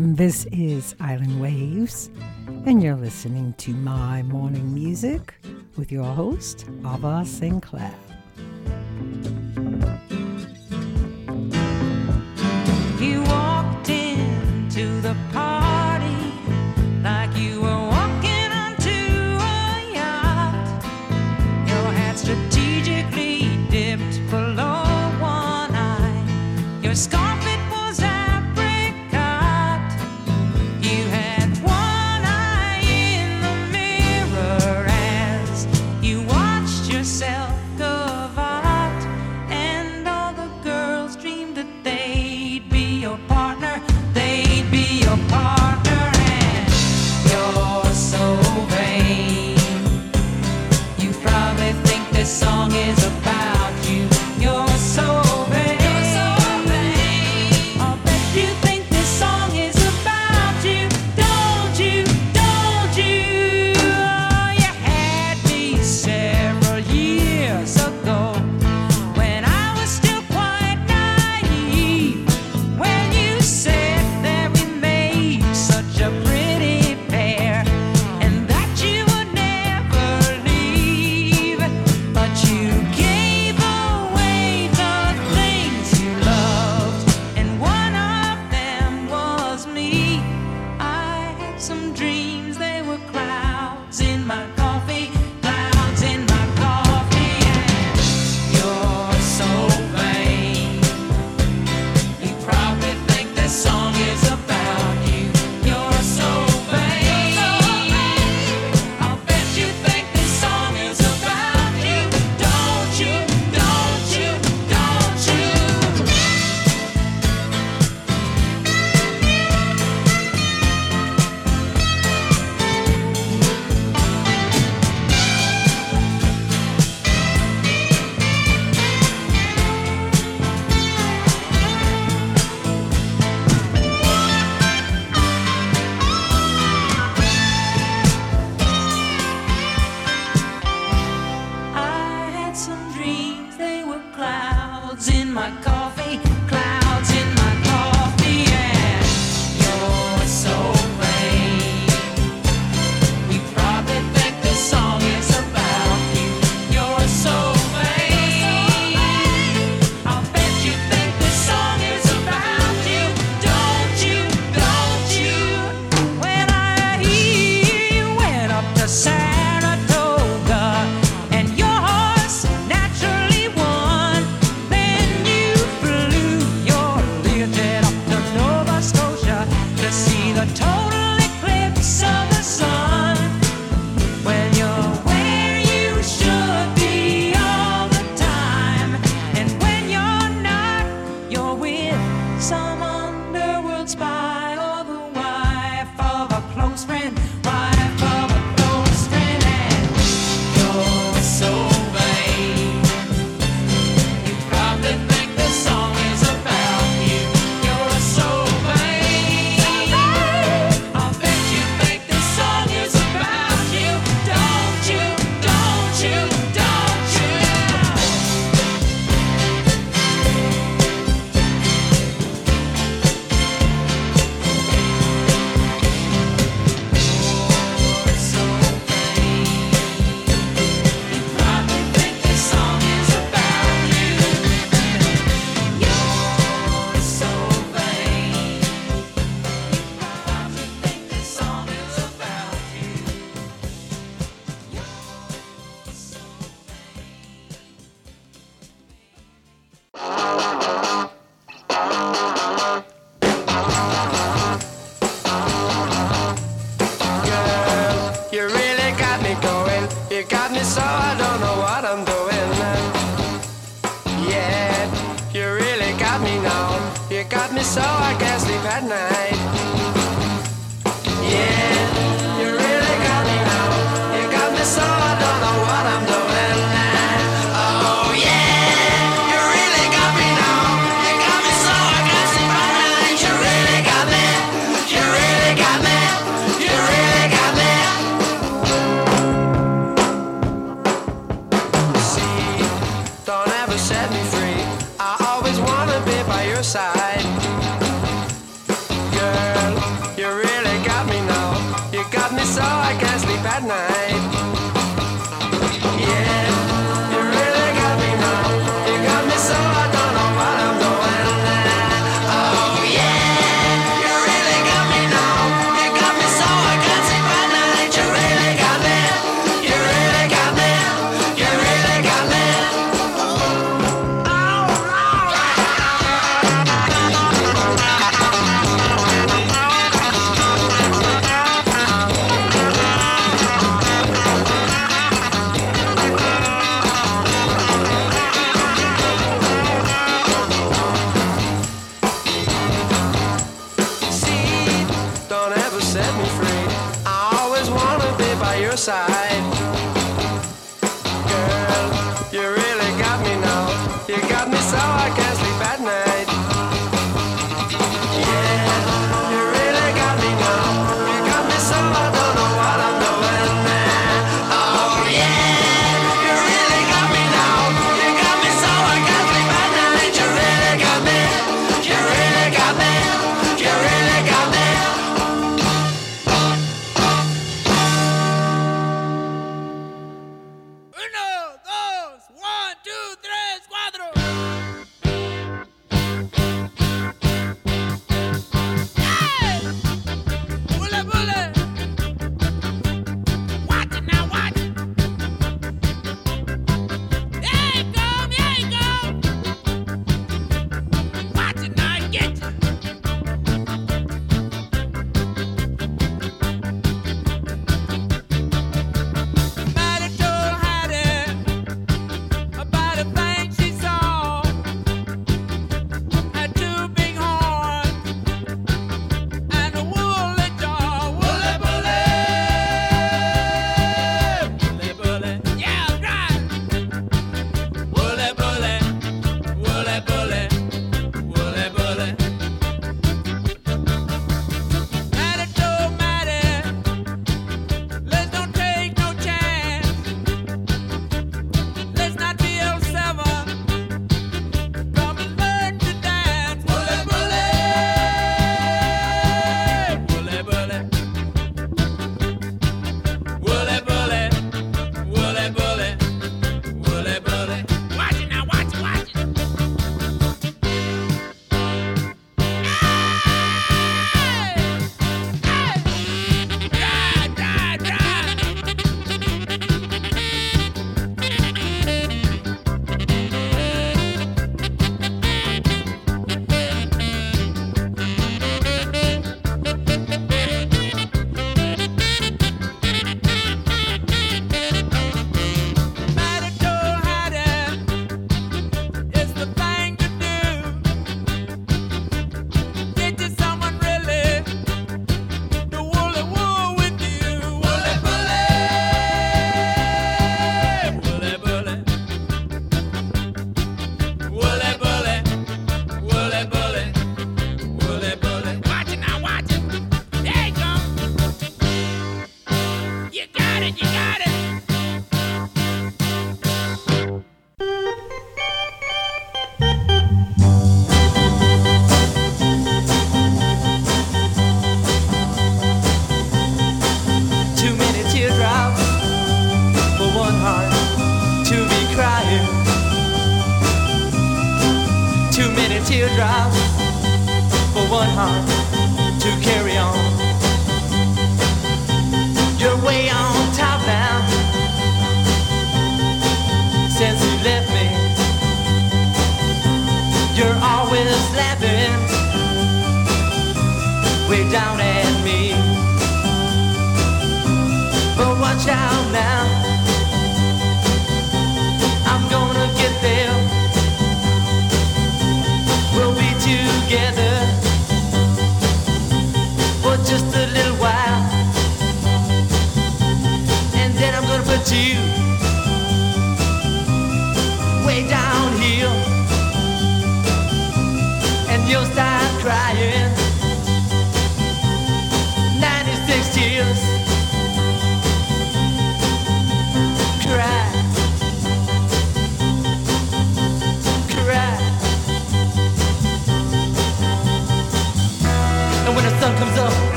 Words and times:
This 0.00 0.44
is 0.52 0.94
Island 1.00 1.40
Waves, 1.40 2.08
and 2.66 2.80
you're 2.80 2.94
listening 2.94 3.52
to 3.54 3.72
My 3.72 4.22
Morning 4.22 4.72
Music 4.72 5.34
with 5.76 5.90
your 5.90 6.04
host, 6.04 6.66
Ava 6.86 7.24
Sainte 7.26 7.64
Claire. 7.64 8.07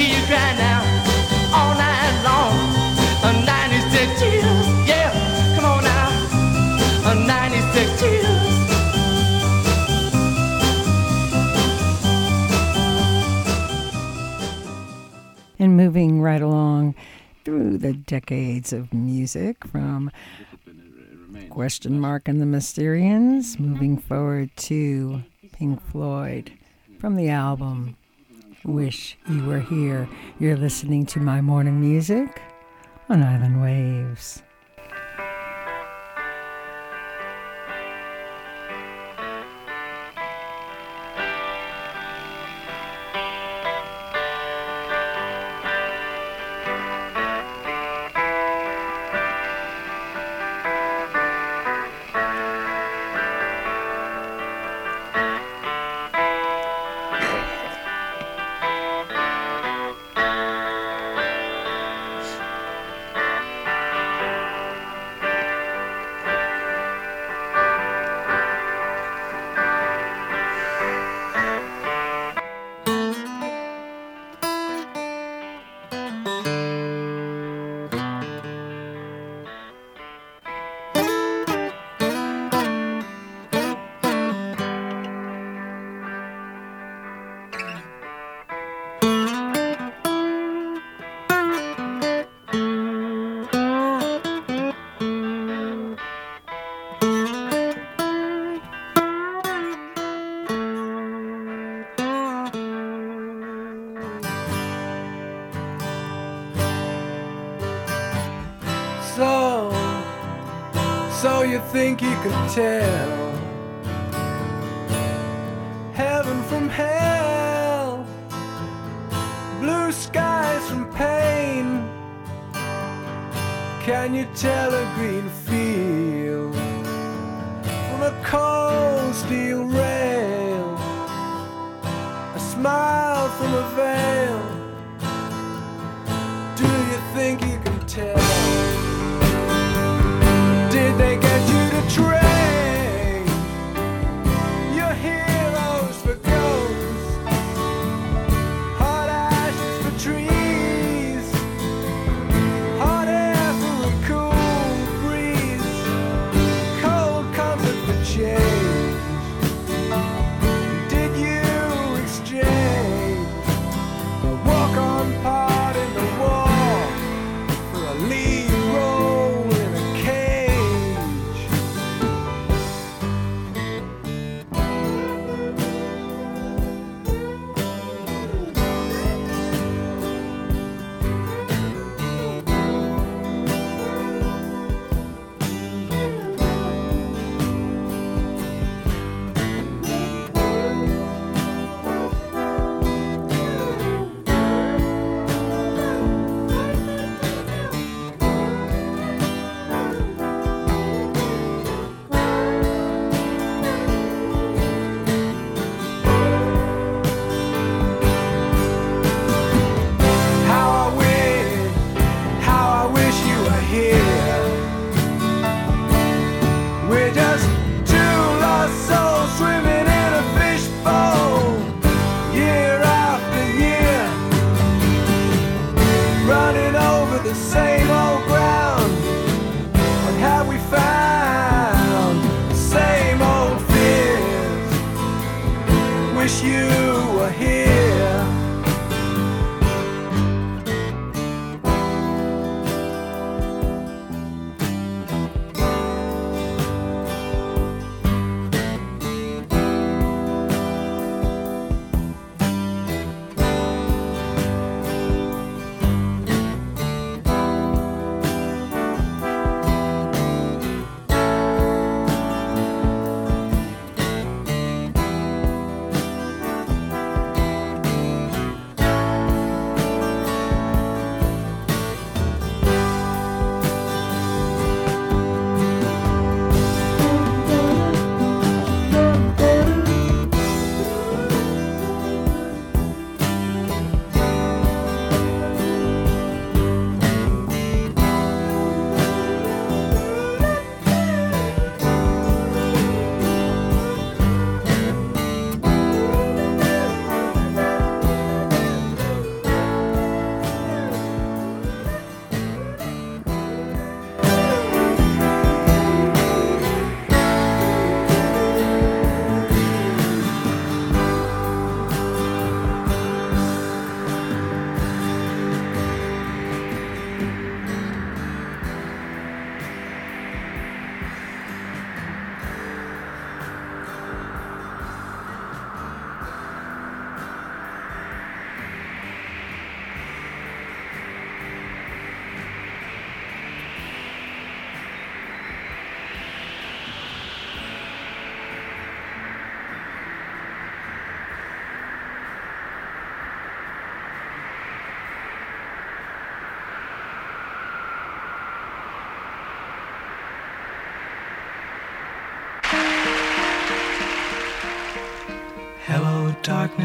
hear 0.00 0.18
you 0.18 0.26
cry 0.26 0.54
now 0.56 0.80
all 1.52 1.74
night 1.74 2.22
long. 2.24 2.54
A 3.22 3.44
96 3.44 4.20
tears, 4.20 4.88
yeah, 4.88 5.12
come 5.56 5.64
on 5.66 5.84
now. 5.84 7.10
A 7.10 7.14
tears. 7.98 8.26
And 15.58 15.76
moving 15.76 16.22
right 16.22 16.40
along 16.40 16.94
through 17.44 17.76
the 17.76 17.92
decades 17.92 18.72
of 18.72 18.94
music 18.94 19.66
from 19.66 20.10
question 21.50 22.00
mark 22.00 22.26
and 22.26 22.40
the 22.40 22.46
Mysterians, 22.46 23.60
moving 23.60 23.98
forward 23.98 24.50
to 24.56 25.22
Pink 25.52 25.82
Floyd 25.82 26.52
from 26.98 27.16
the 27.16 27.28
album 27.28 27.96
wish 28.64 29.16
you 29.28 29.44
were 29.44 29.60
here. 29.60 30.08
You're 30.38 30.56
listening 30.56 31.06
to 31.06 31.20
my 31.20 31.40
morning 31.40 31.80
music 31.80 32.40
on 33.08 33.22
Island 33.22 33.62
Waves. 33.62 34.42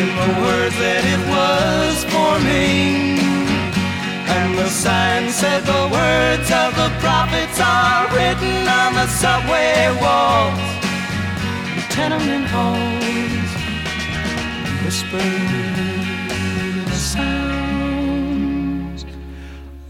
in 0.00 0.08
the 0.08 0.30
words 0.40 0.76
that 0.80 1.04
it 1.04 1.22
was 1.28 2.04
forming. 2.08 3.20
And 4.36 4.56
the 4.56 4.68
sign 4.68 5.30
said 5.30 5.60
the 5.64 5.84
words 5.92 6.48
of 6.62 6.74
the 6.80 6.90
prophets 7.04 7.60
are 7.60 8.08
written 8.16 8.66
on 8.80 8.94
the 8.94 9.06
subway 9.06 9.92
walls, 10.00 10.58
tenement 11.92 12.46
halls, 12.54 13.50
whispered 14.82 15.76
the 16.88 17.00
sounds 17.12 18.24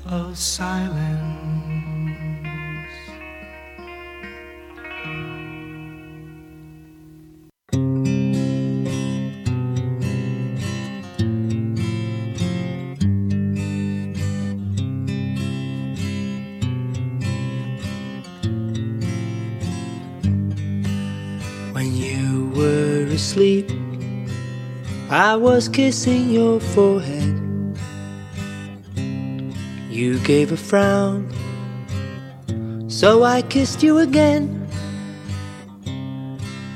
of 0.07 0.37
silence. 0.37 1.22
Were 23.43 23.49
asleep, 23.49 23.71
I 25.11 25.37
was 25.37 25.69
kissing 25.69 26.31
your 26.31 26.61
forehead. 26.61 27.39
You 29.91 30.19
gave 30.21 30.53
a 30.53 30.57
frown, 30.57 31.29
so 32.89 33.25
I 33.25 33.43
kissed 33.43 33.83
you 33.83 33.99
again. 33.99 34.59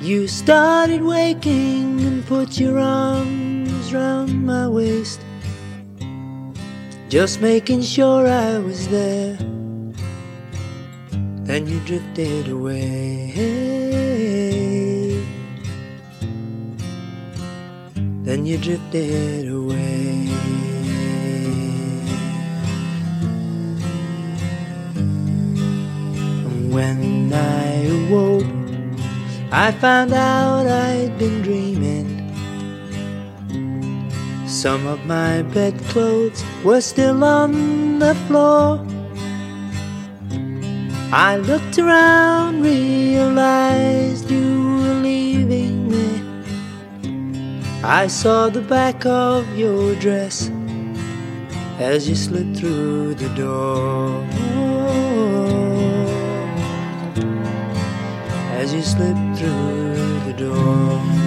You 0.01 0.29
started 0.29 1.03
waking 1.03 2.01
and 2.01 2.25
put 2.27 2.61
your 2.61 2.79
arms 2.79 3.93
round 3.93 4.47
my 4.47 4.69
waist, 4.69 5.21
just 7.09 7.41
making 7.41 7.83
sure 7.83 8.27
I 8.27 8.59
was 8.59 8.89
there. 8.89 9.37
Then 11.47 11.67
you 11.67 11.81
drifted 11.81 12.49
away. 12.49 13.86
Then 18.27 18.45
you 18.45 18.59
drifted 18.59 19.47
away. 19.47 20.27
And 26.43 26.75
when 26.75 27.33
I 27.33 27.87
awoke, 27.87 28.43
I 29.53 29.71
found 29.71 30.13
out 30.13 30.67
I'd 30.67 31.17
been 31.21 31.41
dreaming. 31.43 32.11
Some 34.49 34.89
of 34.89 35.07
my 35.07 35.43
bedclothes 35.43 36.43
were 36.65 36.81
still 36.81 37.23
on 37.23 38.01
the 38.01 38.17
floor. 38.27 38.85
I 41.13 41.37
looked 41.37 41.79
around, 41.79 42.63
realized 42.63 44.29
you 44.29 44.81
were 44.81 44.95
leaving. 44.95 45.66
I 47.83 48.07
saw 48.09 48.49
the 48.49 48.63
back 48.63 49.05
of 49.07 49.57
your 49.57 49.95
dress 49.97 50.51
as 51.79 52.09
you 52.09 52.15
slipped 52.15 52.57
through 52.57 53.15
the 53.15 53.29
door. 53.35 54.25
As 58.59 58.73
you 58.73 58.83
slipped 58.83 59.39
through 59.39 60.21
the 60.27 60.35
door. 60.39 61.26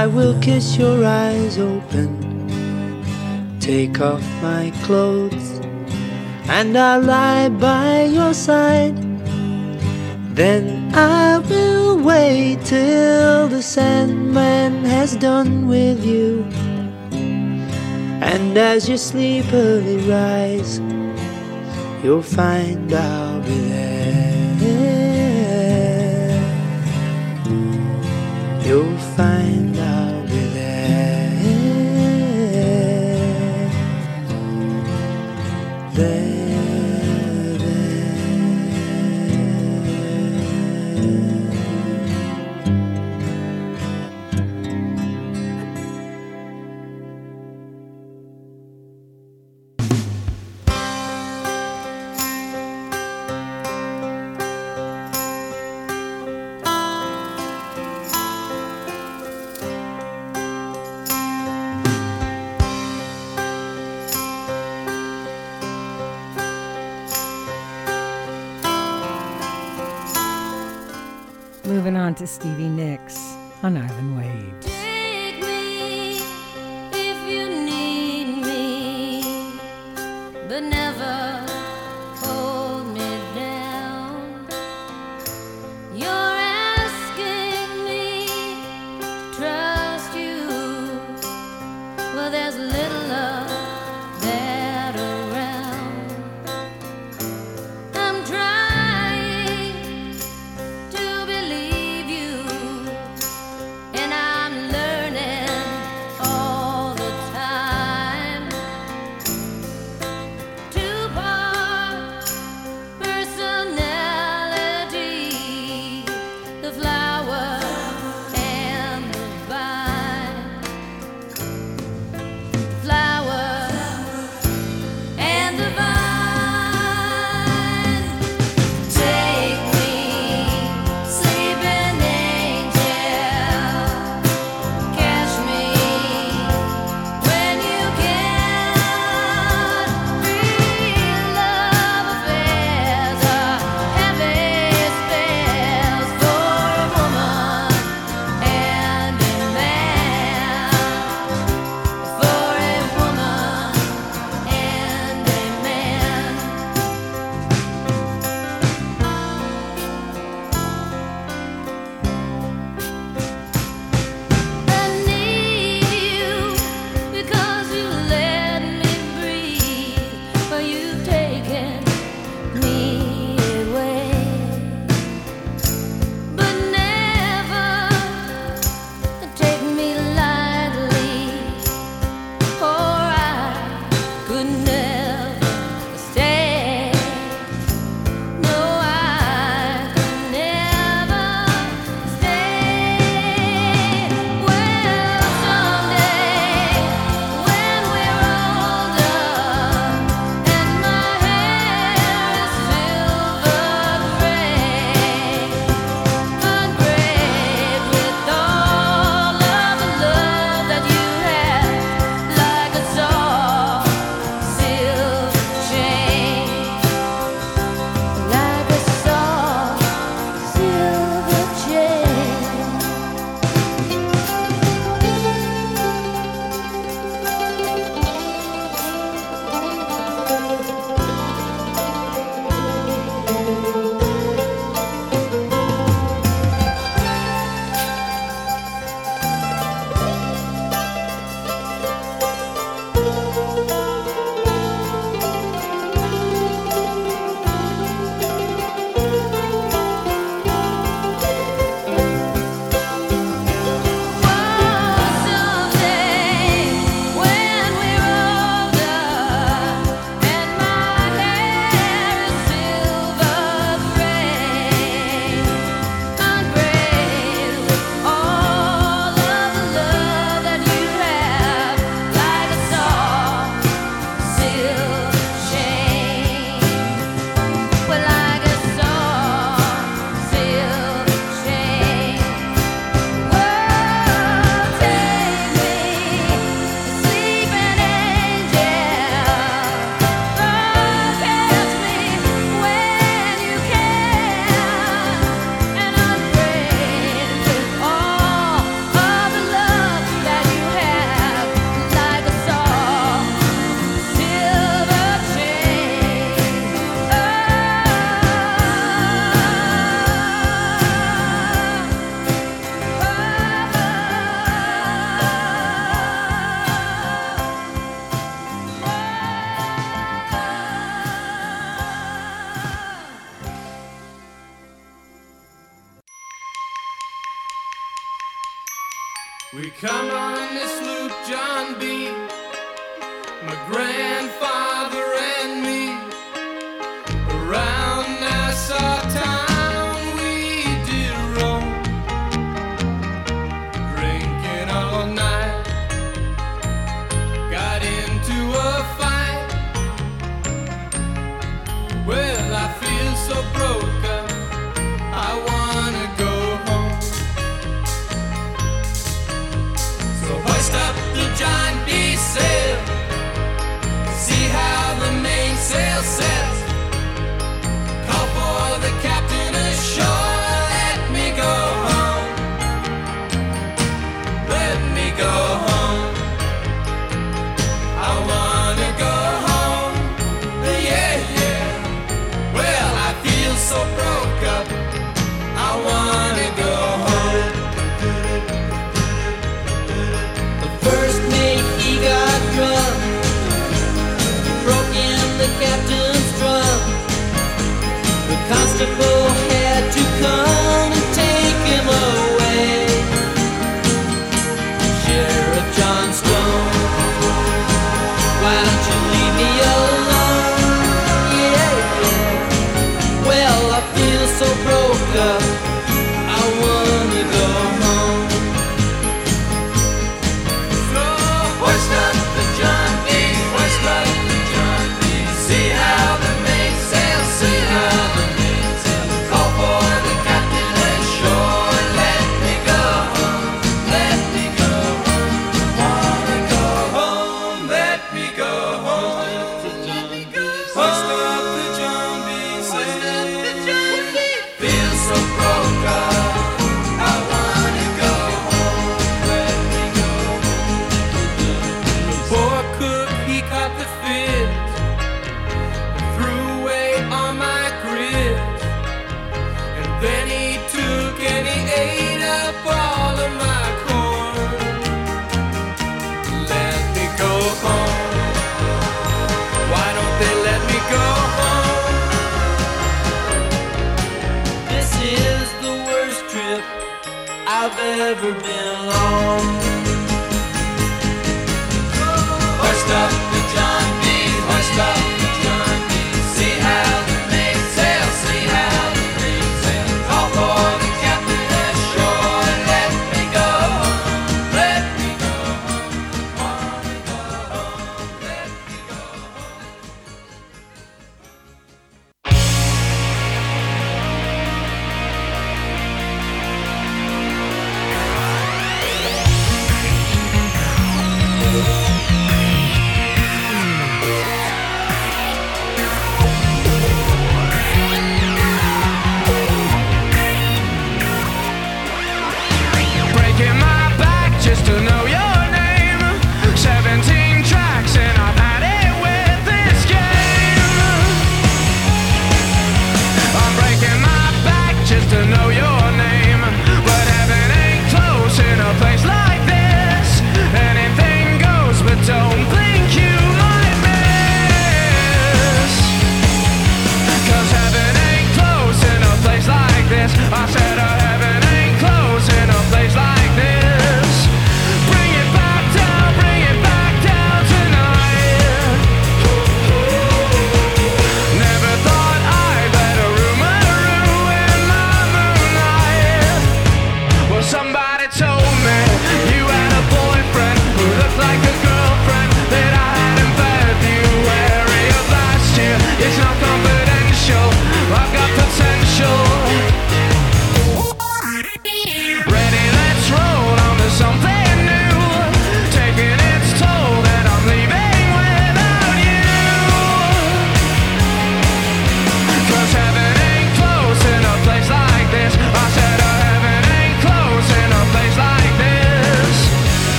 I 0.00 0.06
will 0.06 0.40
kiss 0.40 0.78
your 0.78 1.04
eyes 1.04 1.58
open, 1.58 2.08
take 3.60 4.00
off 4.00 4.24
my 4.40 4.72
clothes, 4.84 5.60
and 6.48 6.74
I'll 6.74 7.02
lie 7.02 7.50
by 7.50 8.04
your 8.04 8.32
side. 8.32 8.96
Then 10.34 10.90
I 10.94 11.36
will 11.50 11.98
wait 12.02 12.64
till 12.64 13.48
the 13.48 13.60
Sandman 13.60 14.86
has 14.86 15.16
done 15.16 15.68
with 15.68 16.02
you. 16.02 16.46
And 18.32 18.56
as 18.56 18.88
you 18.88 18.96
sleepily 18.96 19.98
rise, 20.08 20.80
you'll 22.02 22.22
find 22.22 22.90
I'll 22.90 23.42
be 23.42 23.58
there. 23.68 24.80
You'll 28.64 28.98
find 29.18 29.59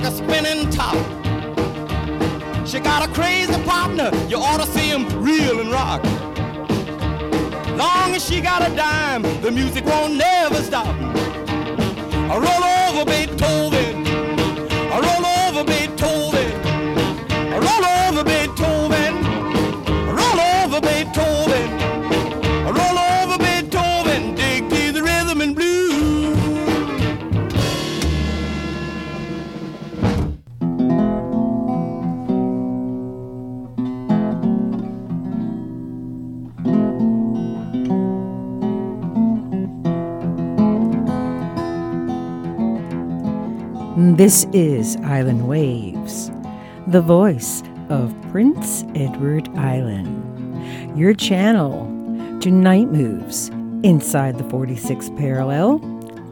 Like 0.00 0.12
a 0.12 0.16
spinning 0.16 0.70
top. 0.70 0.94
She 2.66 2.78
got 2.78 3.08
a 3.08 3.12
crazy 3.12 3.60
partner, 3.64 4.10
you 4.28 4.36
ought 4.38 4.60
to 4.60 4.66
see 4.66 4.88
him 4.88 5.06
reel 5.20 5.60
and 5.60 5.70
rock. 5.72 6.04
Long 7.76 8.14
as 8.14 8.24
she 8.24 8.40
got 8.40 8.68
a 8.68 8.74
dime, 8.76 9.22
the 9.40 9.50
music 9.50 9.84
won't 9.86 10.14
never 10.14 10.56
stop. 10.56 10.86
I 12.30 12.36
roll 12.36 13.00
over 13.00 13.04
Beethoven. 13.10 13.77
This 44.18 44.48
is 44.52 44.96
Island 45.04 45.46
Waves, 45.46 46.32
the 46.88 47.00
voice 47.00 47.62
of 47.88 48.12
Prince 48.32 48.82
Edward 48.96 49.48
Island, 49.56 50.98
your 50.98 51.14
channel 51.14 51.86
to 52.40 52.50
night 52.50 52.88
moves 52.88 53.50
inside 53.84 54.36
the 54.36 54.42
46th 54.42 55.16
parallel, 55.16 55.78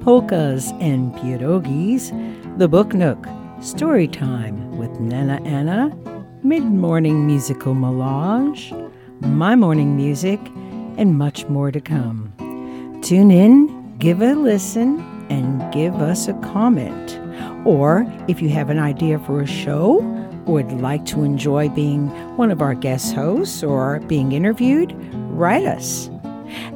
polkas 0.02 0.72
and 0.80 1.12
pierogies, 1.14 2.10
the 2.58 2.66
Book 2.66 2.92
Nook, 2.92 3.24
story 3.60 4.08
time 4.08 4.76
with 4.78 4.98
Nana 4.98 5.40
Anna, 5.44 5.96
mid 6.42 6.64
morning 6.64 7.24
musical 7.24 7.74
melange, 7.74 8.74
my 9.20 9.54
morning 9.54 9.94
music, 9.94 10.40
and 10.96 11.16
much 11.16 11.46
more 11.46 11.70
to 11.70 11.80
come. 11.80 12.32
Tune 13.00 13.30
in, 13.30 13.96
give 13.98 14.22
a 14.22 14.34
listen, 14.34 14.98
and 15.30 15.72
give 15.72 15.94
us 15.94 16.26
a 16.26 16.34
comment. 16.40 17.20
Or 17.66 18.06
if 18.28 18.40
you 18.40 18.48
have 18.50 18.70
an 18.70 18.78
idea 18.78 19.18
for 19.18 19.40
a 19.40 19.46
show, 19.46 19.98
would 20.46 20.70
like 20.80 21.04
to 21.06 21.24
enjoy 21.24 21.68
being 21.68 22.06
one 22.36 22.52
of 22.52 22.62
our 22.62 22.74
guest 22.74 23.12
hosts 23.12 23.64
or 23.64 23.98
being 24.06 24.30
interviewed, 24.30 24.94
write 25.30 25.64
us 25.64 26.08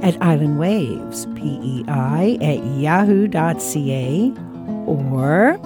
at 0.02 0.20
Island 0.20 0.58
Waves, 0.58 1.26
PEI 1.36 2.36
at 2.42 2.64
yahoo.ca, 2.76 4.34
or 4.86 5.58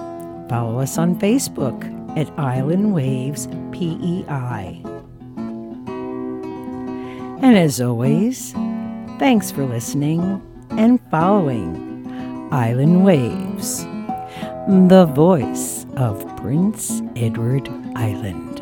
follow 0.47 0.79
us 0.79 0.97
on 0.99 1.19
Facebook 1.19 2.17
at 2.17 2.29
Island 2.39 2.93
Waves, 2.93 3.47
PEI. 3.71 4.79
And 7.41 7.57
as 7.57 7.81
always, 7.81 8.53
thanks 9.17 9.49
for 9.51 9.65
listening 9.65 10.39
and 10.69 10.99
following 11.09 12.47
Island 12.51 13.03
Waves, 13.03 13.85
the 14.67 15.05
voice 15.05 15.85
of 15.95 16.25
Prince 16.37 17.03
Edward 17.15 17.69
Island. 17.95 18.54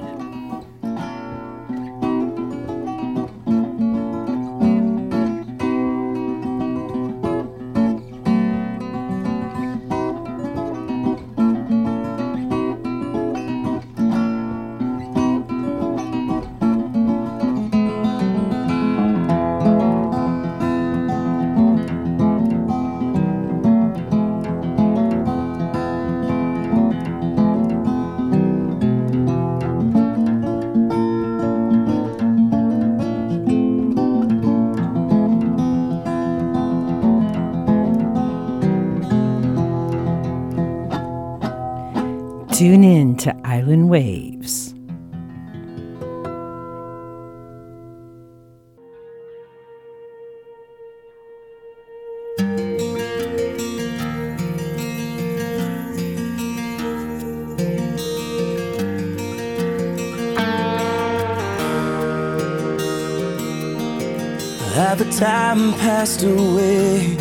Away? 66.03 67.15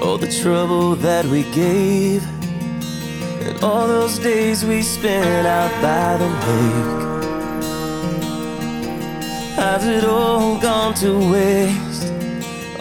All 0.00 0.16
the 0.16 0.30
trouble 0.30 0.94
that 0.94 1.24
we 1.24 1.42
gave, 1.52 2.22
and 3.42 3.64
all 3.64 3.88
those 3.88 4.20
days 4.20 4.64
we 4.64 4.80
spent 4.82 5.44
out 5.44 5.72
by 5.82 6.16
the 6.16 6.28
lake. 6.46 7.16
Has 9.56 9.84
it 9.88 10.04
all 10.04 10.56
gone 10.60 10.94
to 11.02 11.18
waste? 11.32 12.12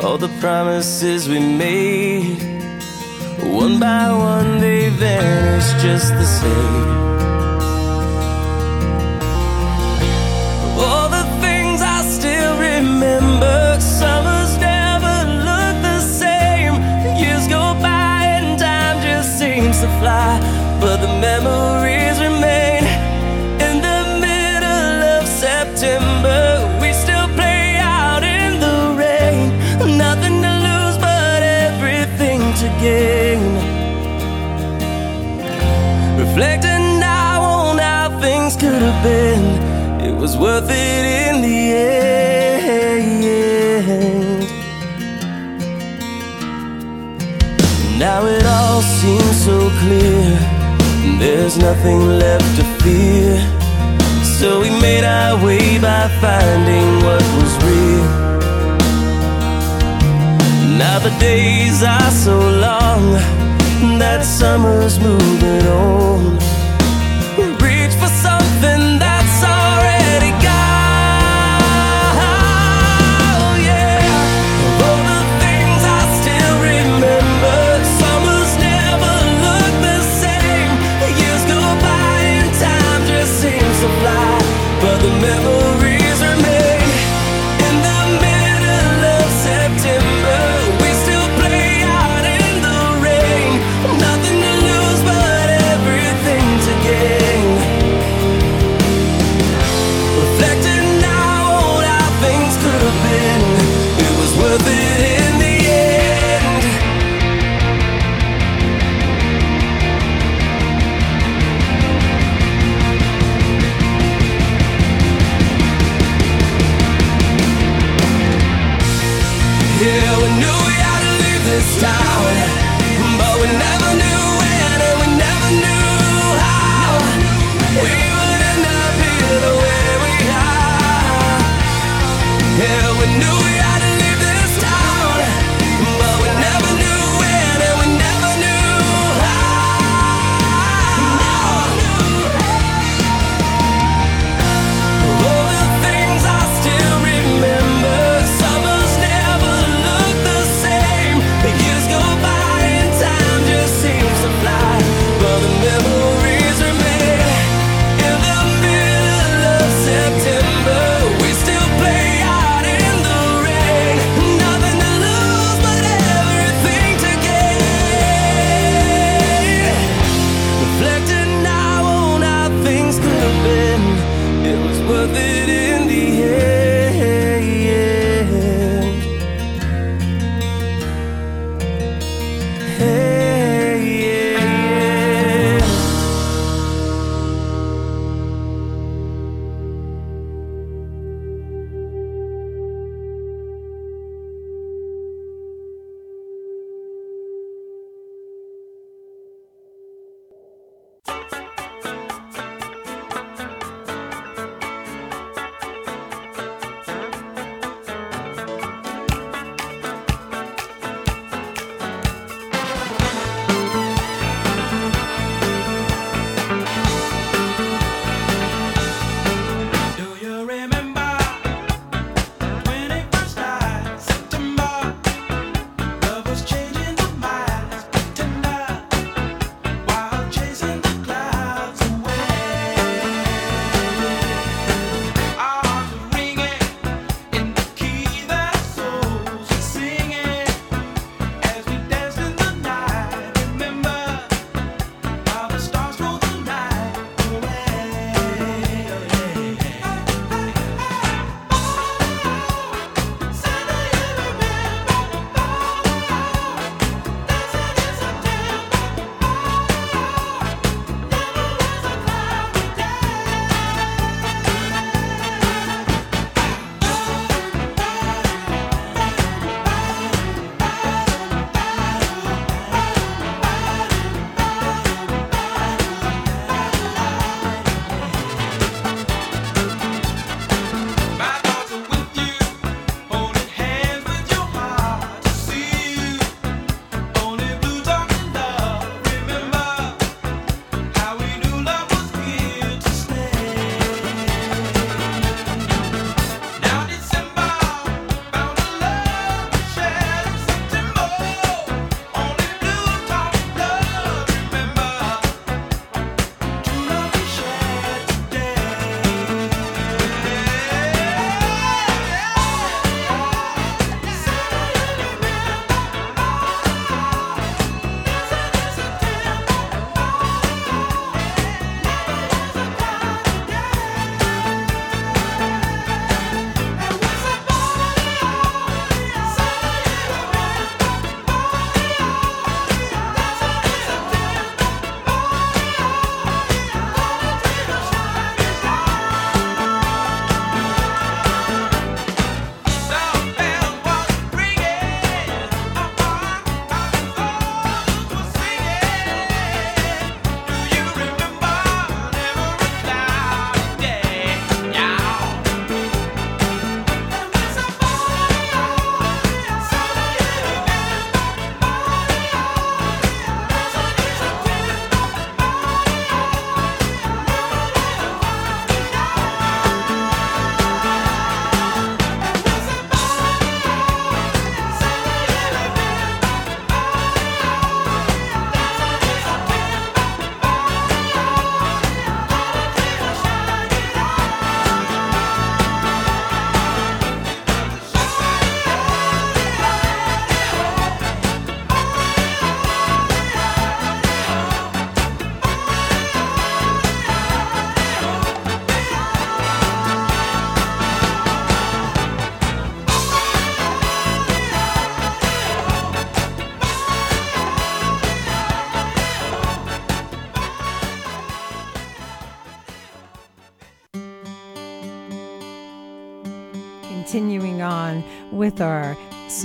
All 0.03 0.19
the 0.19 0.29
promises 0.39 1.27
we 1.27 1.39
made, 1.39 2.37
one 3.41 3.79
by 3.79 4.11
one 4.11 4.59
they 4.59 4.89
vanish 4.89 5.81
just 5.81 6.13
the 6.13 6.25
same. 6.25 7.14
to 19.85 19.99
fly, 19.99 20.39
but 20.81 20.97
the 20.97 21.11
memories 21.29 22.17
remain. 22.19 22.83
In 23.67 23.75
the 23.87 24.01
middle 24.25 24.97
of 25.15 25.27
September, 25.27 26.43
we 26.81 26.91
still 26.93 27.27
play 27.39 27.77
out 27.77 28.23
in 28.23 28.59
the 28.65 28.77
rain. 29.03 29.45
Nothing 29.97 30.41
to 30.45 30.53
lose, 30.67 30.97
but 30.97 31.39
everything 31.43 32.41
to 32.61 32.67
gain. 32.87 33.41
Reflecting 36.23 36.99
now 36.99 37.41
on 37.41 37.77
how 37.77 38.19
things 38.19 38.55
could 38.55 38.81
have 38.87 39.01
been, 39.03 39.43
it 40.07 40.15
was 40.15 40.35
worth 40.37 40.69
it. 40.69 41.14
clear. 49.85 50.39
There's 51.19 51.57
nothing 51.57 51.99
left 52.23 52.49
to 52.57 52.63
fear. 52.81 53.33
So 54.37 54.61
we 54.61 54.69
made 54.69 55.03
our 55.03 55.33
way 55.45 55.79
by 55.79 56.03
finding 56.23 56.89
what 57.05 57.23
was 57.37 57.51
real. 57.67 58.07
Now 60.81 60.97
the 61.07 61.13
days 61.19 61.83
are 61.83 62.11
so 62.25 62.37
long 62.67 63.03
that 64.01 64.21
summer's 64.25 64.99
moving 64.99 65.65
on. 65.67 66.44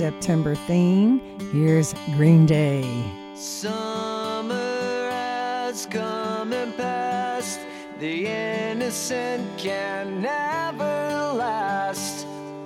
September 0.01 0.55
theme. 0.55 1.21
Here's 1.51 1.93
Green 2.15 2.47
Day. 2.47 2.83
Summer 3.35 5.11
has 5.11 5.85
come 5.85 6.53
and 6.53 6.75
passed. 6.75 7.59
The 7.99 8.25
innocent 8.25 9.45
can 9.59 10.19
never 10.19 11.33
last. 11.37 12.25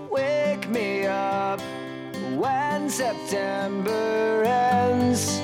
Wake 0.09 0.69
me 0.69 1.07
up 1.07 1.59
when 2.38 2.89
September 2.89 4.45
ends. 4.45 5.38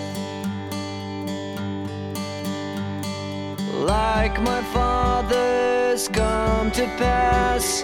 Like 3.75 4.41
my 4.41 4.63
father's 4.71 6.07
come 6.07 6.71
to 6.71 6.85
pass 6.95 7.83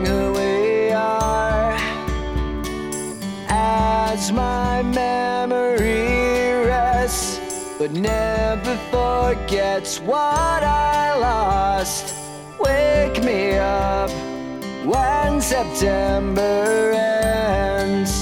my 4.29 4.83
memory 4.83 6.53
rests, 6.65 7.39
but 7.79 7.91
never 7.91 8.75
forgets 8.91 9.99
what 10.01 10.63
I 10.63 11.17
lost. 11.17 12.13
Wake 12.59 13.23
me 13.23 13.57
up 13.57 14.11
when 14.85 15.41
September 15.41 16.91
ends. 16.91 18.20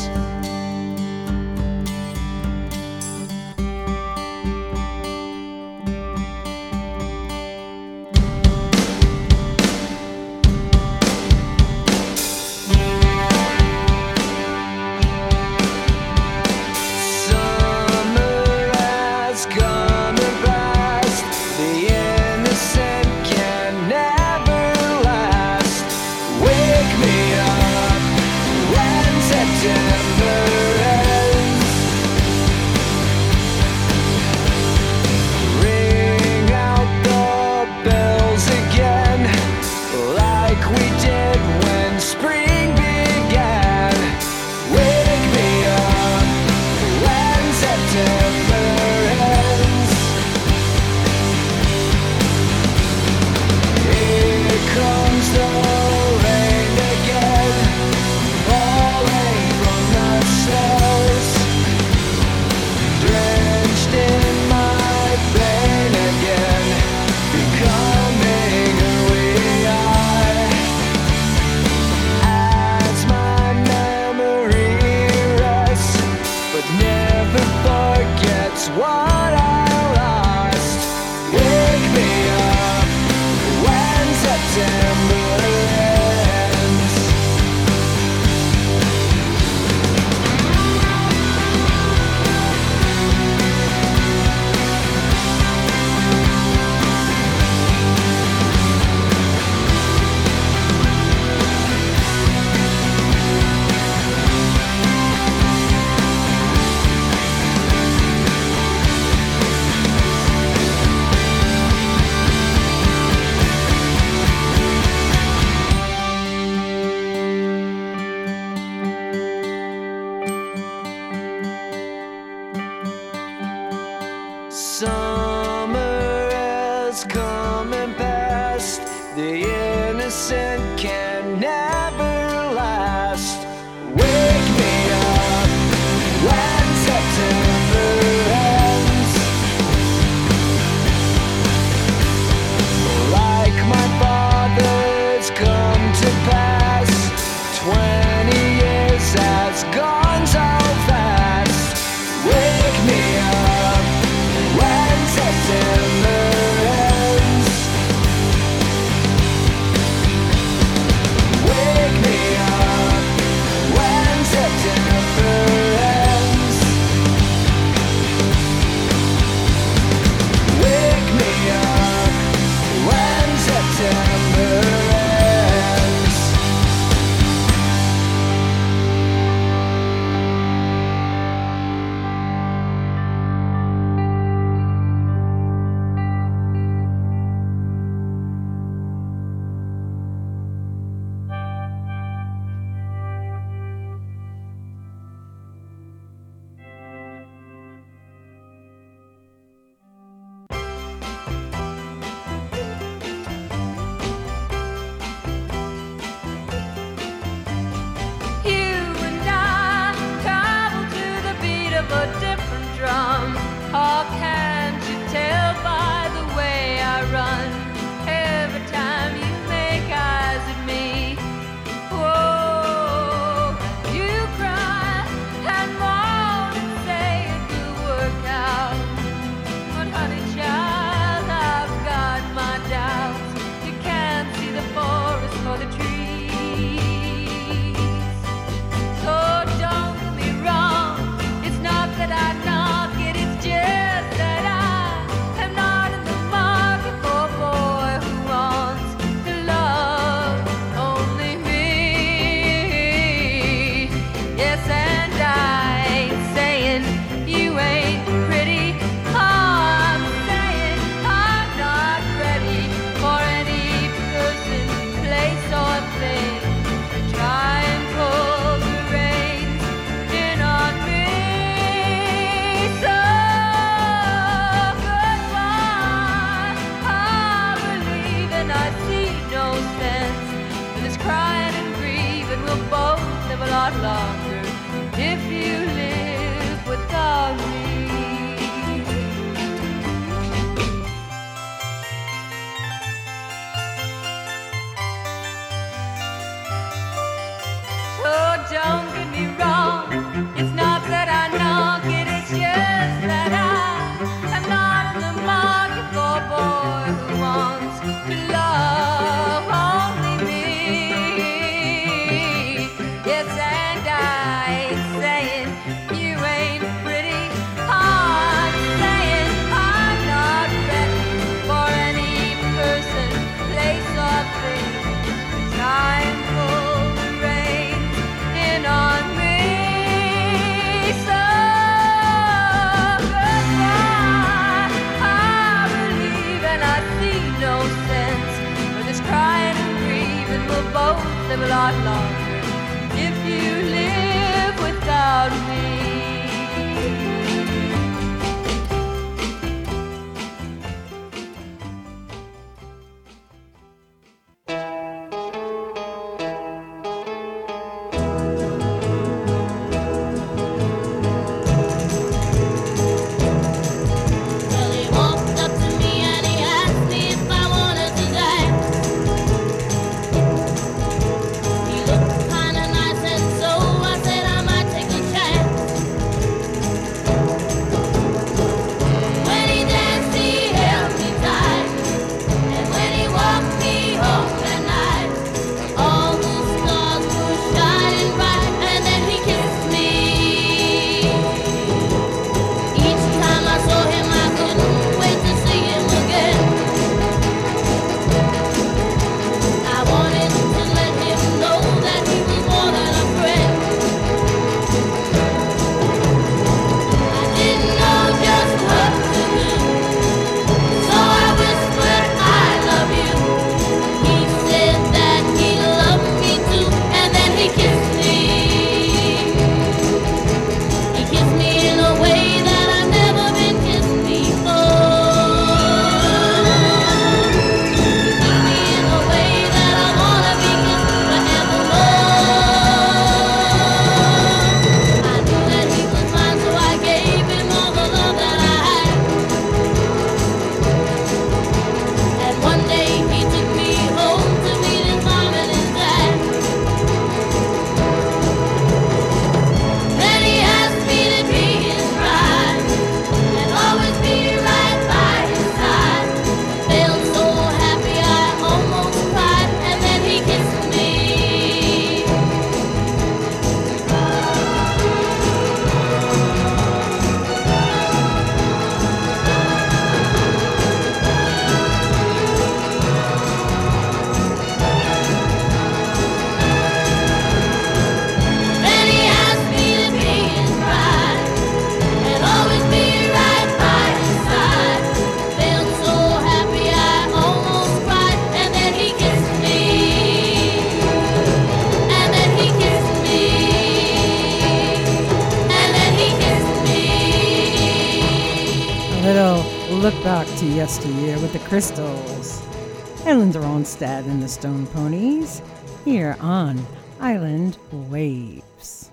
Stone 504.30 504.68
Poneys 504.68 505.42
here 505.84 506.16
on 506.20 506.64
Island 507.00 507.58
Waves. 507.72 508.92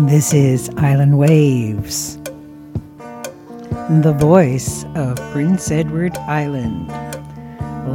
This 0.00 0.32
is 0.32 0.70
Island 0.78 1.18
Waves, 1.18 2.16
the 4.00 4.16
voice 4.18 4.84
of 4.94 5.18
Prince 5.32 5.70
Edward 5.70 6.16
Island. 6.16 6.88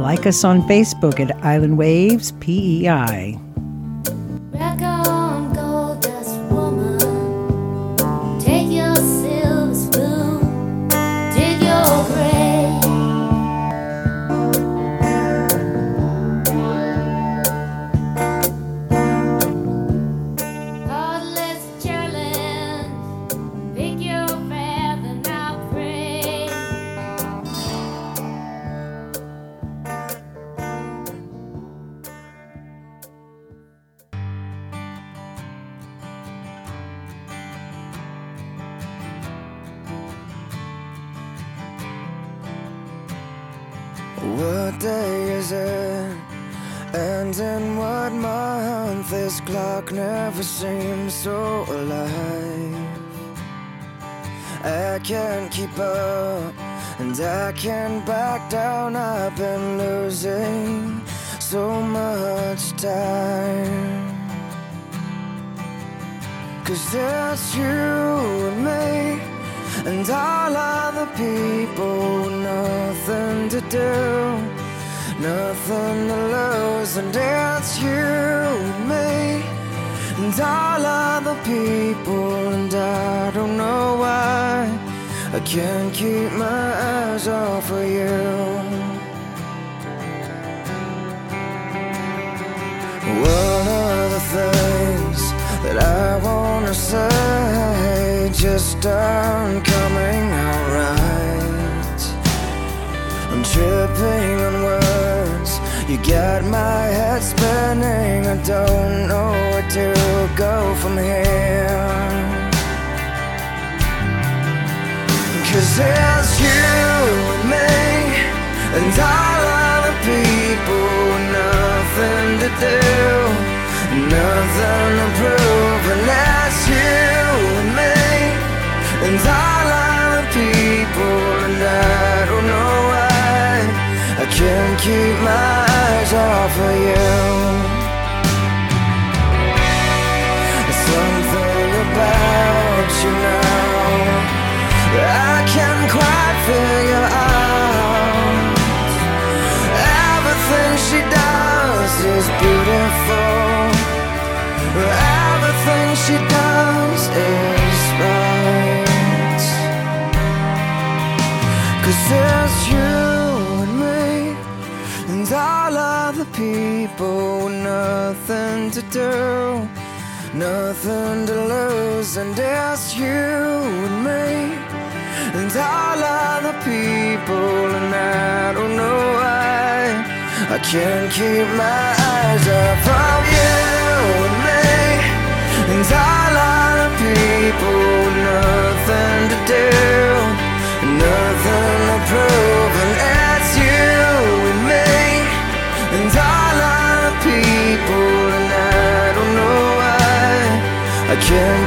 Like 0.00 0.26
us 0.26 0.44
on 0.44 0.62
Facebook 0.62 1.18
at 1.18 1.34
Island 1.44 1.76
Waves 1.76 2.32
PEI. 2.38 3.40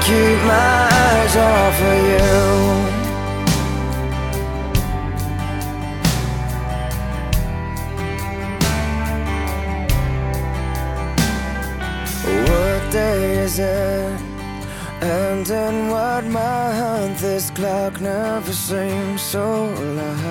keep 0.07 0.39
my 0.45 0.87
eyes 1.03 1.35
off 1.35 1.81
of 1.91 1.97
you. 2.11 2.39
What 12.47 12.81
day 12.89 13.19
is 13.43 13.59
it? 13.59 14.21
And 15.01 15.49
in 15.49 15.89
what 15.89 16.23
month 16.23 17.19
this 17.19 17.49
clock 17.49 17.99
never 17.99 18.53
seems 18.53 19.21
so 19.21 19.65
loud. 19.97 20.26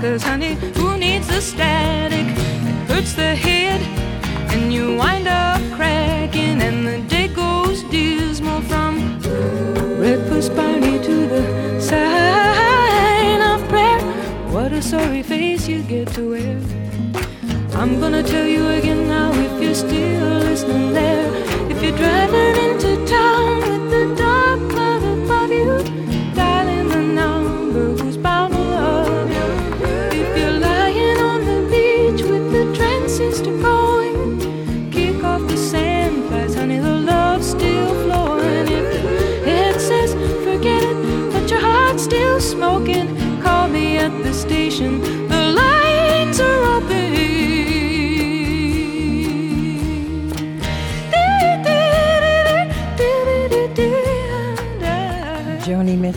Cause 0.00 0.22
honey, 0.22 0.54
who 0.76 0.96
needs 0.96 1.26
the 1.26 1.42
static 1.42 2.26
It 2.26 2.90
hurts 2.90 3.12
the 3.12 3.34
head? 3.34 3.82
And 4.50 4.72
you 4.72 4.96
wind 4.96 5.28
up 5.28 5.60
cracking, 5.76 6.62
and 6.62 6.86
the 6.86 7.00
day 7.06 7.28
goes 7.28 7.82
dismal 7.90 8.62
from 8.62 9.20
reckless 10.00 10.48
party 10.48 10.98
to 11.00 11.16
the 11.28 11.78
sign 11.78 13.42
of 13.42 13.68
prayer. 13.68 14.00
What 14.50 14.72
a 14.72 14.80
sorry 14.80 15.22
face 15.22 15.68
you 15.68 15.82
get 15.82 16.08
to 16.14 16.30
wear. 16.30 16.58
I'm 17.74 18.00
gonna 18.00 18.22
tell 18.22 18.46
you 18.46 18.68
again 18.68 19.06
now 19.06 19.32
if 19.34 19.62
you're 19.62 19.74
still 19.74 20.38
listening 20.38 20.94
there, 20.94 21.30
if 21.70 21.82
you're 21.82 21.96
driving. 21.98 22.59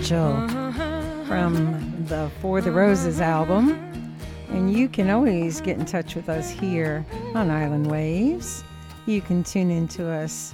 Mitchell 0.04 0.48
from 1.28 2.06
the 2.08 2.30
For 2.42 2.60
the 2.60 2.74
Roses 2.74 3.22
album. 3.22 3.72
And 4.50 4.74
you 4.74 4.90
can 4.90 5.10
always 5.10 5.62
get 5.62 5.80
in 5.80 5.86
touch 5.86 6.16
with 6.16 6.28
us 6.28 6.50
here 6.50 7.06
on 7.34 7.50
Island 7.50 7.90
Waves. 7.90 8.66
You 9.06 9.22
can 9.22 9.46
tune 9.46 9.72
in 9.72 9.88
to 9.90 10.10
us 10.10 10.54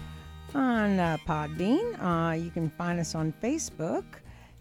on 0.54 1.00
uh, 1.00 1.18
Podbean. 1.28 2.00
Uh, 2.00 2.34
you 2.34 2.52
can 2.52 2.70
find 2.70 3.00
us 3.00 3.16
on 3.16 3.34
Facebook. 3.42 4.04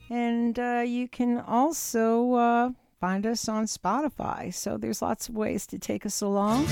And 0.09 0.59
uh, 0.59 0.85
you 0.87 1.07
can 1.07 1.41
also 1.41 2.33
uh, 2.33 2.71
find 2.99 3.27
us 3.27 3.47
on 3.47 3.67
Spotify. 3.67 4.55
So 4.55 4.79
there's 4.79 5.03
lots 5.03 5.29
of 5.29 5.37
ways 5.37 5.67
to 5.67 5.79
take 5.79 6.07
us 6.07 6.23
along. 6.23 6.67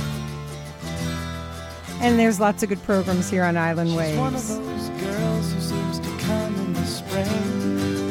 And 2.01 2.19
there's 2.19 2.41
lots 2.41 2.63
of 2.63 2.71
good 2.71 2.83
programs 2.83 3.29
here 3.29 3.45
on 3.45 3.59
Island 3.59 3.95
Waves. 3.95 4.59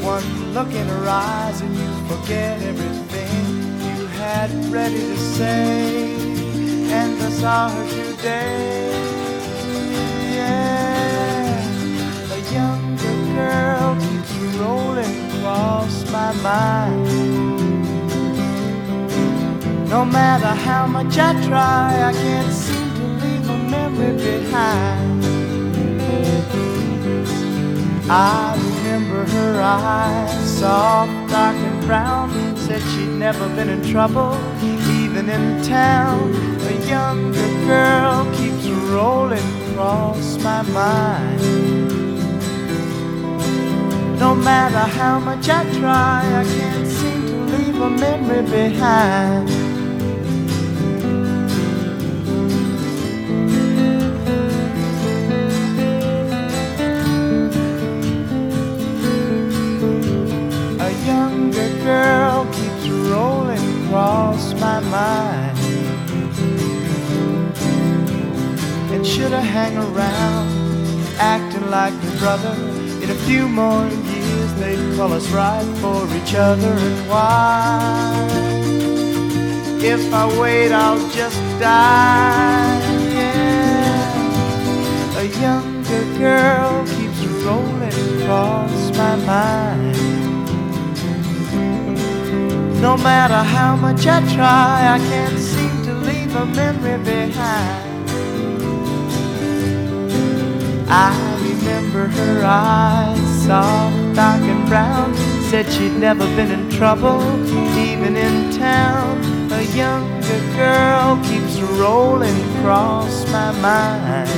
One 0.06 0.54
look 0.54 0.72
in 0.72 0.86
her 0.88 1.10
eyes 1.10 1.62
and 1.62 1.76
you 1.76 1.92
forget 2.08 2.62
everything 2.62 3.46
you 3.82 4.06
had 4.22 4.52
ready 4.72 5.00
to 5.00 5.18
say. 5.18 6.14
And 6.92 7.20
I 7.24 7.30
saw 7.32 7.70
her 7.70 7.88
today. 7.90 8.92
Yeah, 10.36 11.58
a 12.32 12.40
younger 12.54 13.16
girl 13.34 13.98
keeps 14.00 14.32
rolling 14.60 15.16
across 15.32 16.12
my 16.12 16.32
mind. 16.34 17.06
No 19.90 20.06
matter 20.06 20.54
how 20.68 20.86
much 20.86 21.18
I 21.18 21.34
try, 21.48 22.10
I 22.10 22.14
can't 22.14 22.54
seem 22.54 22.94
to 22.94 23.08
leave 23.26 23.50
a 23.50 23.58
memory 23.58 24.14
behind. 24.18 25.35
I 28.08 28.56
remember 28.56 29.26
her 29.26 29.62
eyes, 29.62 30.60
soft, 30.60 31.32
dark, 31.32 31.56
and 31.56 31.86
brown. 31.88 32.56
Said 32.56 32.82
she'd 32.82 33.10
never 33.10 33.48
been 33.56 33.70
in 33.70 33.84
trouble, 33.84 34.38
even 34.64 35.28
in 35.28 35.64
town. 35.64 36.34
A 36.68 36.88
younger 36.88 37.66
girl 37.66 38.26
keeps 38.36 38.68
rolling 38.68 39.72
across 39.72 40.38
my 40.44 40.62
mind. 40.62 41.42
No 44.20 44.36
matter 44.36 44.86
how 45.00 45.20
much 45.20 45.50
I 45.50 45.64
try, 45.80 46.22
I 46.42 46.44
can't 46.44 46.88
seem 46.88 47.26
to 47.26 47.58
leave 47.58 47.82
a 47.82 47.90
memory 47.90 48.44
behind. 48.44 49.75
Girl 61.86 62.46
keeps 62.46 62.88
rolling 63.12 63.86
across 63.86 64.54
my 64.60 64.80
mind. 64.98 65.58
And 68.94 69.06
should 69.06 69.34
I 69.34 69.42
hang 69.42 69.78
around, 69.78 70.50
acting 71.20 71.70
like 71.70 71.94
your 72.04 72.16
brother? 72.18 72.56
In 73.04 73.12
a 73.12 73.20
few 73.28 73.48
more 73.48 73.88
years, 73.88 74.54
they'd 74.56 74.96
call 74.96 75.14
us 75.14 75.28
right 75.30 75.68
for 75.82 76.02
each 76.18 76.34
other. 76.34 76.74
And 76.88 77.08
why? 77.08 78.28
If 79.94 80.12
I 80.12 80.26
wait, 80.40 80.72
I'll 80.72 81.08
just 81.12 81.42
die. 81.60 82.80
Yeah. 83.20 85.22
A 85.22 85.24
younger 85.46 86.04
girl 86.18 86.84
keeps 86.98 87.20
rolling 87.46 88.24
across 88.24 88.98
my 88.98 89.16
mind. 89.18 90.15
No 92.86 92.96
matter 92.98 93.42
how 93.42 93.76
much 93.76 94.06
I 94.06 94.20
try, 94.36 94.94
I 94.96 95.00
can't 95.00 95.40
seem 95.40 95.76
to 95.86 95.94
leave 96.08 96.36
a 96.36 96.46
memory 96.46 97.04
behind. 97.04 98.08
I 100.88 101.12
remember 101.42 102.06
her 102.06 102.46
eyes, 102.46 103.44
soft, 103.44 104.16
dark, 104.16 104.44
and 104.44 104.70
brown. 104.70 105.16
Said 105.50 105.68
she'd 105.74 105.98
never 105.98 106.28
been 106.36 106.52
in 106.52 106.70
trouble, 106.70 107.24
even 107.76 108.16
in 108.16 108.52
town. 108.56 109.18
A 109.52 109.64
younger 109.82 110.42
girl 110.56 111.20
keeps 111.24 111.60
rolling 111.82 112.38
across 112.52 113.26
my 113.32 113.52
mind. 113.68 114.30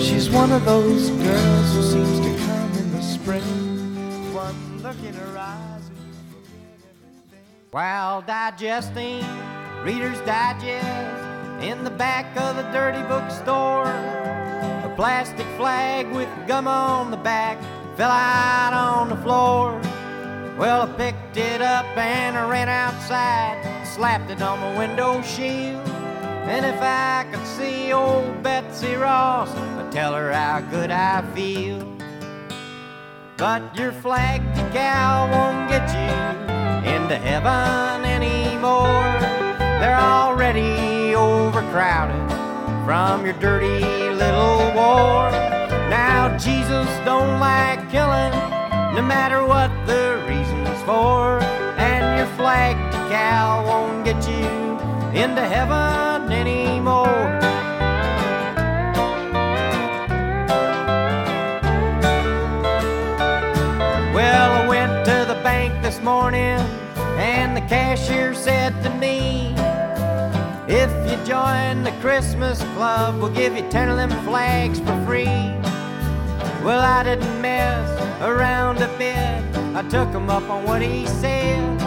She's 0.00 0.30
one 0.30 0.52
of 0.52 0.64
those 0.64 1.10
girls 1.10 1.74
who 1.74 1.82
seems 1.82 2.23
While 7.74 8.22
digesting 8.22 9.24
Reader's 9.82 10.20
Digest 10.20 11.60
in 11.60 11.82
the 11.82 11.90
back 11.90 12.24
of 12.36 12.54
the 12.54 12.62
dirty 12.70 13.02
bookstore, 13.08 13.88
a 13.88 14.92
plastic 14.94 15.46
flag 15.56 16.06
with 16.14 16.28
gum 16.46 16.68
on 16.68 17.10
the 17.10 17.16
back 17.16 17.58
fell 17.96 18.12
out 18.12 18.74
on 18.74 19.08
the 19.08 19.16
floor. 19.16 19.72
Well, 20.56 20.82
I 20.82 20.86
picked 20.96 21.36
it 21.36 21.60
up 21.60 21.84
and 21.96 22.38
I 22.38 22.48
ran 22.48 22.68
outside, 22.68 23.84
slapped 23.84 24.30
it 24.30 24.40
on 24.40 24.60
my 24.60 24.78
window 24.78 25.20
shield. 25.22 25.84
And 26.46 26.64
if 26.64 26.80
I 26.80 27.26
could 27.28 27.44
see 27.44 27.92
old 27.92 28.40
Betsy 28.44 28.94
Ross, 28.94 29.50
I'd 29.52 29.90
tell 29.90 30.14
her 30.14 30.32
how 30.32 30.60
good 30.60 30.92
I 30.92 31.22
feel. 31.34 31.80
But 33.36 33.76
your 33.76 33.90
flag 33.90 34.42
decal 34.54 35.28
won't 35.32 35.68
get 35.68 35.88
you 35.92 36.43
into 36.86 37.16
heaven 37.16 38.04
anymore. 38.04 39.18
They're 39.80 39.98
already 39.98 41.14
overcrowded 41.14 42.30
from 42.84 43.24
your 43.24 43.34
dirty 43.34 43.84
little 44.10 44.58
war. 44.74 45.30
Now, 45.88 46.36
Jesus 46.38 46.88
don't 47.04 47.40
like 47.40 47.90
killing, 47.90 48.32
no 48.94 49.02
matter 49.02 49.44
what 49.44 49.70
the 49.86 50.22
reason's 50.28 50.82
for. 50.84 51.40
And 51.78 52.18
your 52.18 52.28
flag 52.36 52.76
decal 52.92 53.64
won't 53.66 54.04
get 54.04 54.26
you 54.28 54.46
into 55.18 55.42
heaven 55.42 56.32
anymore. 56.32 57.03
Morning, 66.04 66.60
and 67.16 67.56
the 67.56 67.62
cashier 67.62 68.34
said 68.34 68.74
to 68.82 68.90
me, 68.90 69.54
If 70.68 70.90
you 71.10 71.16
join 71.24 71.82
the 71.82 71.96
Christmas 72.02 72.62
club, 72.74 73.18
we'll 73.18 73.32
give 73.32 73.56
you 73.56 73.66
10 73.70 73.88
of 73.88 73.96
them 73.96 74.10
flags 74.22 74.78
for 74.80 75.02
free. 75.06 75.24
Well, 76.62 76.80
I 76.80 77.04
didn't 77.04 77.40
mess 77.40 77.88
around 78.20 78.82
a 78.82 78.88
bit, 78.98 79.42
I 79.74 79.82
took 79.88 80.10
him 80.10 80.28
up 80.28 80.42
on 80.50 80.64
what 80.64 80.82
he 80.82 81.06
said, 81.06 81.80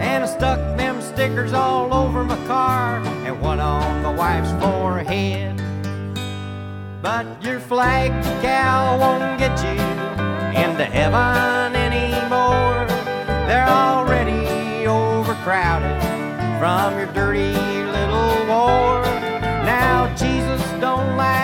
and 0.00 0.24
I 0.24 0.26
stuck 0.26 0.58
them 0.78 1.02
stickers 1.02 1.52
all 1.52 1.92
over 1.92 2.24
my 2.24 2.42
car 2.46 3.02
and 3.26 3.38
one 3.38 3.60
on 3.60 4.02
my 4.02 4.14
wife's 4.14 4.52
forehead. 4.64 5.58
But 7.02 7.26
your 7.44 7.60
flag 7.60 8.12
decal 8.24 8.98
won't 8.98 9.38
get 9.38 9.62
you 9.62 9.78
into 10.58 10.84
heaven. 10.86 11.81
They're 13.64 13.70
already 13.70 14.88
overcrowded 14.88 16.02
from 16.58 16.98
your 16.98 17.06
dirty 17.12 17.52
little 17.52 18.46
war. 18.48 19.02
Now 19.62 20.12
Jesus 20.16 20.60
don't 20.80 21.16
like 21.16 21.41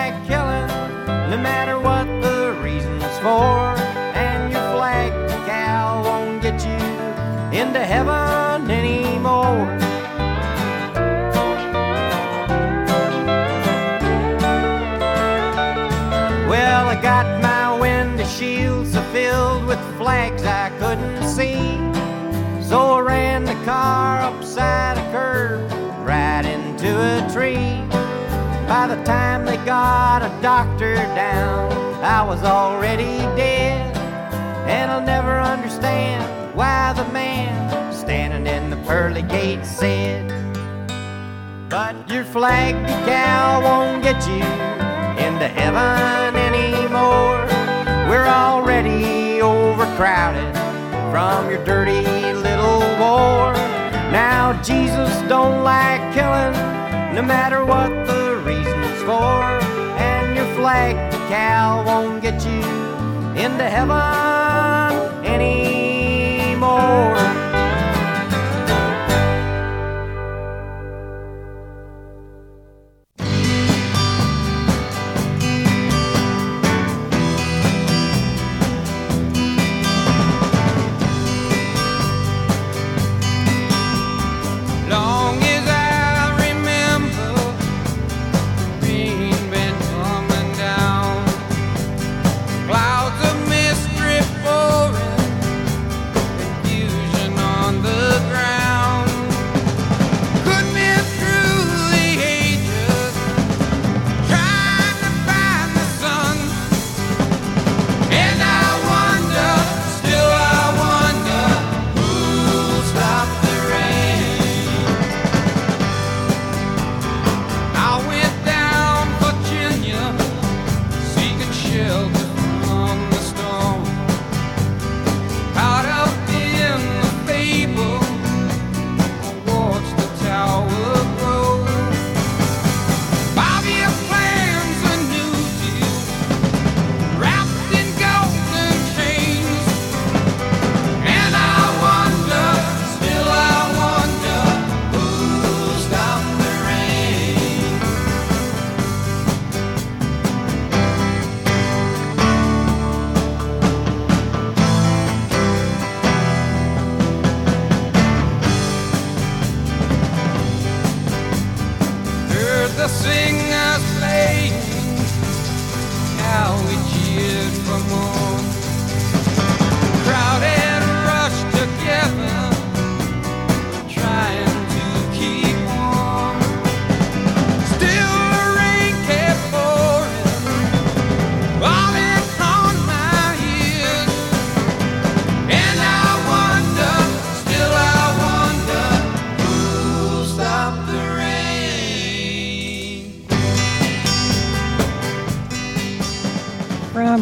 car 23.69 24.21
upside 24.21 24.97
a 24.97 25.11
curve, 25.11 25.71
right 26.03 26.43
into 26.43 26.89
a 26.89 27.17
tree. 27.31 27.77
By 28.67 28.87
the 28.87 28.99
time 29.03 29.45
they 29.45 29.57
got 29.57 30.23
a 30.23 30.41
doctor 30.41 30.95
down, 30.95 31.71
I 32.01 32.23
was 32.23 32.41
already 32.41 33.19
dead. 33.37 33.95
And 34.67 34.89
I'll 34.89 35.05
never 35.15 35.39
understand 35.39 36.25
why 36.55 36.93
the 36.93 37.05
man 37.13 37.93
standing 37.93 38.47
in 38.47 38.71
the 38.71 38.77
pearly 38.87 39.21
gate 39.21 39.63
said, 39.63 40.25
But 41.69 42.09
your 42.09 42.23
flag 42.23 42.73
decal 42.87 43.61
won't 43.61 44.01
get 44.01 44.19
you 44.27 44.45
into 45.27 45.47
heaven 45.47 46.35
anymore. 46.49 47.45
We're 48.09 48.25
already 48.25 49.41
overcrowded 49.43 50.55
from 51.11 51.51
your 51.51 51.63
dirty 51.63 52.01
little 52.33 52.79
war. 52.99 53.58
Now, 54.11 54.59
Jesus 54.63 55.11
don't 55.29 55.63
like 55.63 56.01
killing, 56.15 56.53
no 57.13 57.21
matter 57.21 57.63
what 57.63 57.89
the 58.07 58.41
reason's 58.43 59.01
for. 59.03 59.43
And 60.01 60.35
your 60.35 60.47
flag, 60.55 60.95
the 61.11 61.17
cow, 61.27 61.83
won't 61.85 62.21
get 62.23 62.43
you 62.43 62.63
into 63.39 63.69
heaven 63.69 63.95
anymore. 65.23 67.18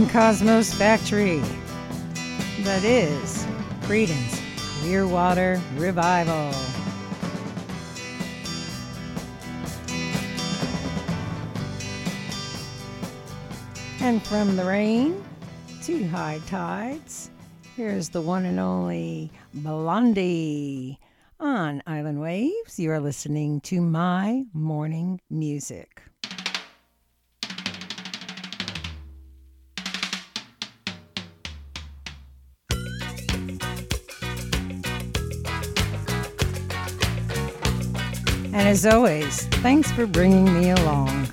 Cosmo's 0.10 0.74
Factory. 0.74 1.42
That 2.62 2.84
is 2.84 3.46
Creedence 3.82 4.40
Clearwater 4.80 5.62
Revival. 5.76 6.54
And 14.00 14.24
from 14.24 14.56
the 14.56 14.64
rain 14.64 15.24
to 15.84 16.08
high 16.08 16.40
tides, 16.48 17.30
here's 17.76 18.10
the 18.10 18.22
one 18.22 18.46
and 18.46 18.60
only 18.60 19.32
Blondie. 19.54 21.00
On 21.40 21.84
Island 21.86 22.20
Waves, 22.20 22.80
you 22.80 22.92
are 22.92 23.00
listening 23.00 23.62
to 23.62 23.80
my 23.80 24.46
morning 24.54 25.22
music. 25.30 26.02
And 38.58 38.68
as 38.68 38.88
always, 38.88 39.46
thanks 39.62 39.92
for 39.92 40.08
bringing 40.08 40.52
me 40.52 40.72
along. 40.72 41.28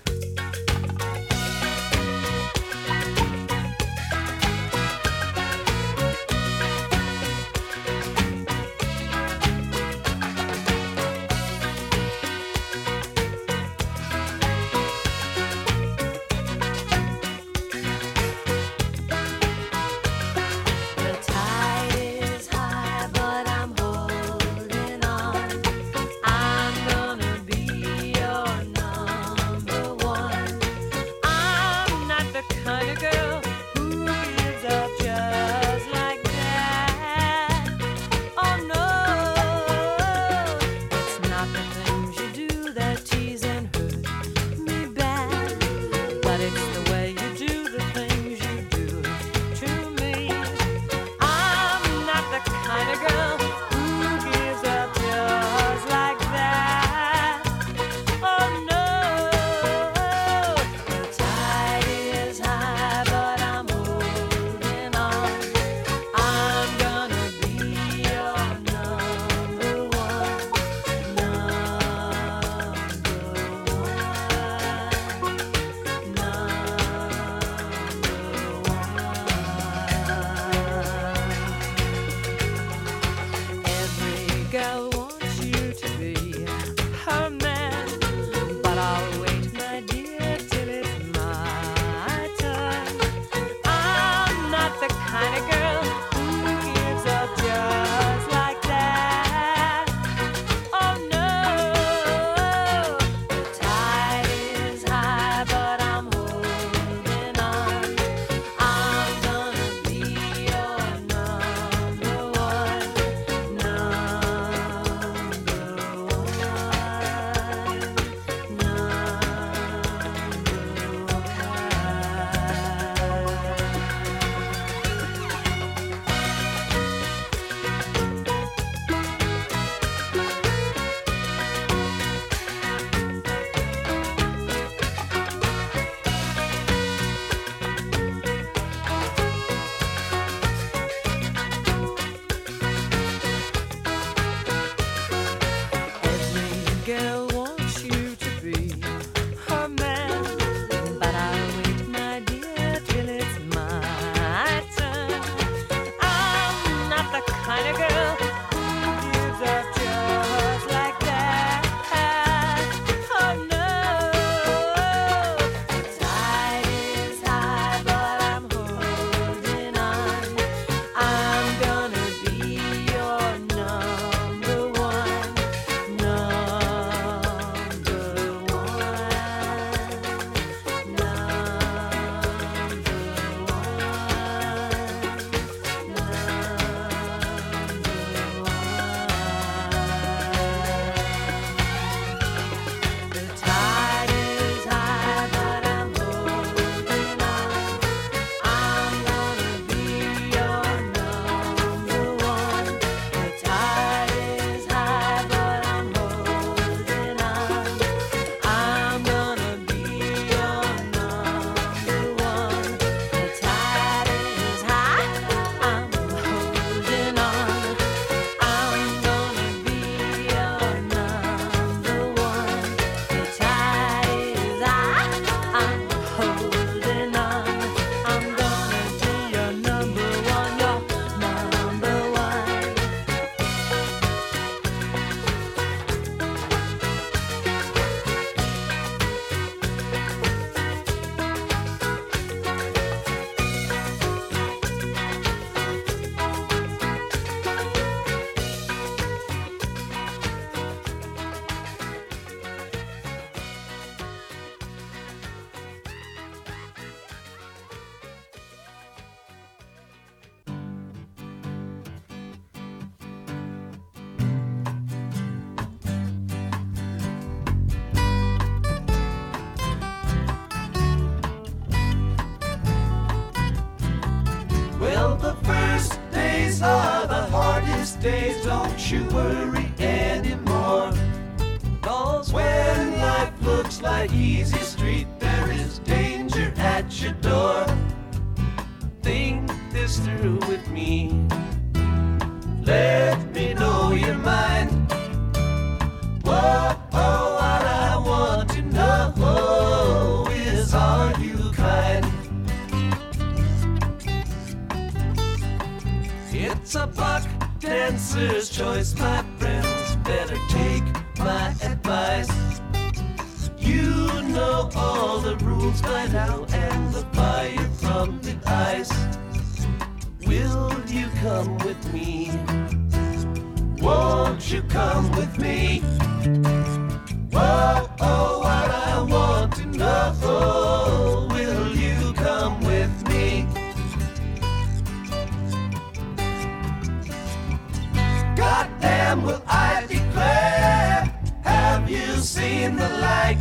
Seen 342.64 342.76
the 342.76 342.88
light? 342.88 343.38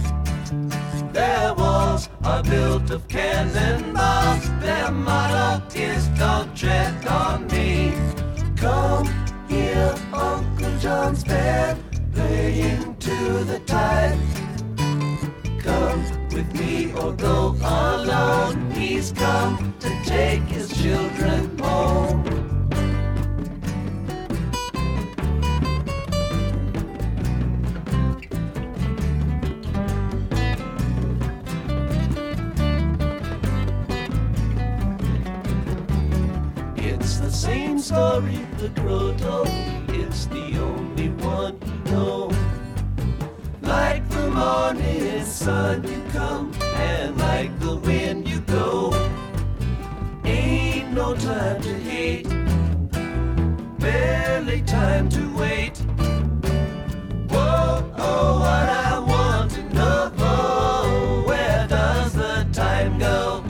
Their 1.14 1.54
walls 1.54 2.10
are 2.24 2.44
built 2.44 2.90
of 2.92 3.08
cannonballs. 3.08 4.50
Their 4.60 4.92
motto 4.92 5.64
is 5.76 6.08
don't 6.20 6.56
tread 6.56 7.08
on 7.08 7.48
me. 7.48 7.94
Come 8.58 9.08
here, 9.48 9.96
Uncle 10.14 10.78
John's 10.80 11.24
band 11.24 11.80
playing 12.14 12.96
to 12.98 13.44
the 13.44 13.60
tide. 13.66 14.20
Come 15.60 16.02
with 16.36 16.50
me 16.60 16.94
or 16.94 17.14
go 17.14 17.56
alone. 17.62 18.72
He's 18.72 19.12
come 19.12 19.74
to 19.80 19.90
take 20.04 20.44
his 20.44 20.70
children 20.82 21.58
home. 21.60 22.33
Me. 38.82 39.84
It's 39.90 40.26
the 40.28 40.58
only 40.60 41.10
one 41.10 41.58
you 41.66 41.92
know. 41.92 42.32
Like 43.62 44.08
the 44.10 44.30
morning 44.30 45.24
sun 45.26 45.84
you 45.84 46.02
come, 46.12 46.54
and 46.76 47.18
like 47.18 47.58
the 47.60 47.76
wind 47.78 48.28
you 48.28 48.40
go. 48.42 48.92
Ain't 50.24 50.92
no 50.94 51.16
time 51.16 51.62
to 51.62 51.74
hate, 51.74 52.28
barely 53.80 54.62
time 54.62 55.10
to 55.10 55.38
wait. 55.38 55.78
Whoa, 57.30 57.92
oh, 57.98 58.40
what 58.40 58.70
I 58.70 59.00
want 59.00 59.52
to 59.52 59.64
know, 59.74 61.24
where 61.26 61.68
does 61.68 62.14
the 62.14 62.48
time 62.52 63.00
go? 63.00 63.44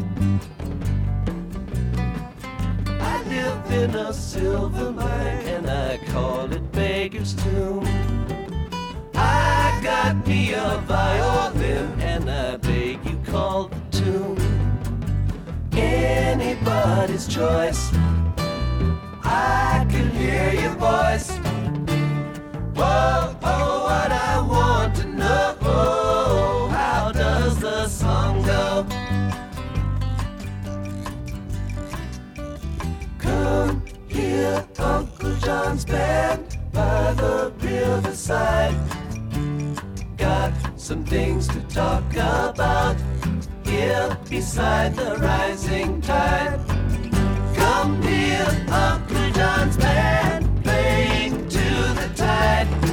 I 3.02 3.24
live 3.24 3.72
in 3.72 3.96
a 3.96 4.14
silver 4.14 4.93
Beggar's 7.24 7.44
Tomb. 7.44 7.86
I 9.16 9.80
got 9.82 10.28
me 10.28 10.54
a 10.54 10.84
violin 10.86 12.02
and 12.02 12.30
I 12.30 12.58
beg 12.58 13.00
you 13.06 13.18
call 13.26 13.70
the 13.70 13.80
tune. 13.92 14.38
Anybody's 15.72 17.28
choice. 17.28 17.92
I 19.24 19.86
can 19.90 20.10
hear 20.12 20.54
your 20.54 20.76
voice. 20.76 21.32
Whoa, 22.76 23.36
oh, 23.42 23.84
what 23.88 24.12
I 24.12 24.42
want 24.42 24.96
to 24.98 25.08
know. 25.08 26.68
How 26.72 27.12
does 27.14 27.58
the 27.58 27.88
song 27.88 28.44
go? 28.44 28.86
Come 33.18 33.82
here, 34.10 34.68
Uncle 34.78 35.36
John's 35.38 35.86
band 35.86 36.53
by 36.74 37.14
the 37.14 37.54
riverside. 37.62 38.76
Got 40.18 40.54
some 40.76 41.06
things 41.06 41.48
to 41.50 41.62
talk 41.62 42.04
about 42.14 42.98
here 43.64 44.18
beside 44.30 44.96
the 44.96 45.16
rising 45.18 46.02
tide. 46.02 46.60
Come 47.56 48.02
here, 48.02 48.66
Uncle 48.70 49.32
John's 49.32 49.78
band 49.78 50.64
playing 50.64 51.48
to 51.50 51.68
the 52.00 52.12
tide. 52.16 52.93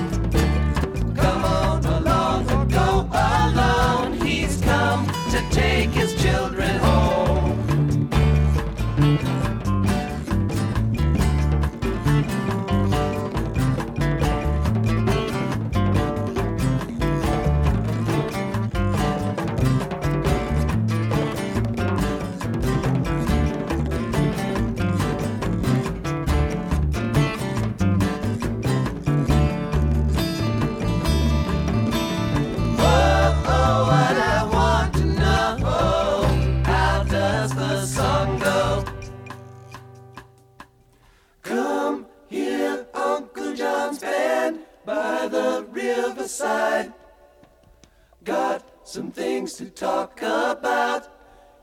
Things 49.21 49.53
to 49.53 49.67
talk 49.67 50.23
about 50.23 51.03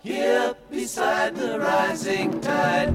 here 0.03 0.53
beside 0.69 1.35
the 1.35 1.59
rising 1.59 2.39
tide. 2.39 2.93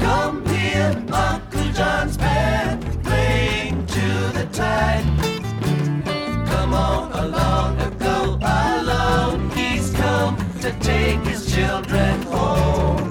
Come 0.00 0.44
here, 0.46 0.92
Uncle 1.12 1.68
John's 1.72 2.16
band 2.16 2.82
playing 3.04 3.86
to 3.86 4.08
the 4.36 4.48
tide. 4.52 5.04
Come 6.50 6.74
on 6.74 7.12
along 7.12 7.80
and 7.80 7.96
go 8.00 8.36
alone. 8.42 9.48
He's 9.50 9.90
come 9.92 10.34
to 10.62 10.70
take 10.80 11.20
his 11.20 11.54
children 11.54 12.20
home. 12.22 13.01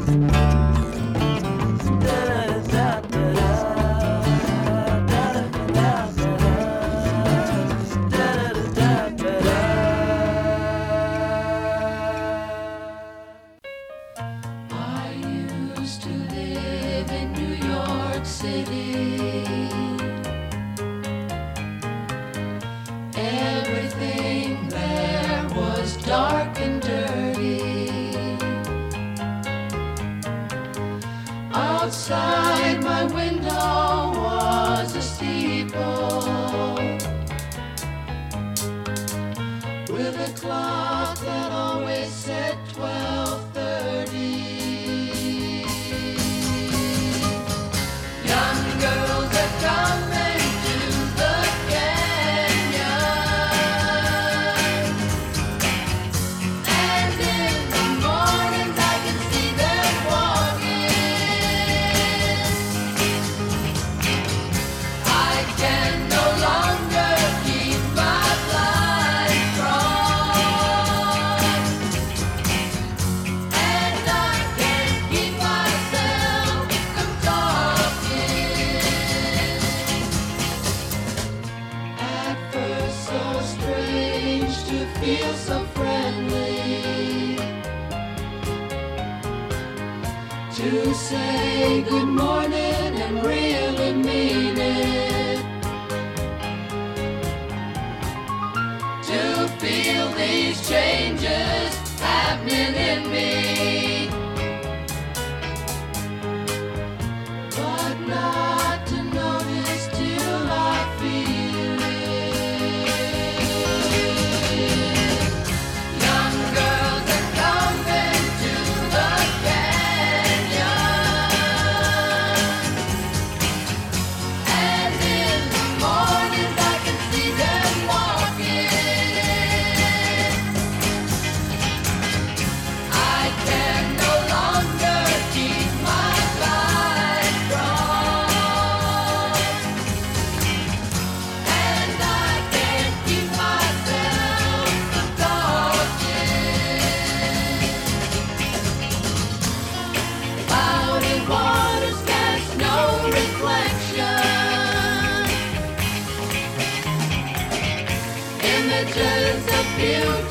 Images 158.93 159.47
of 159.47 159.77
beauty 159.77 160.30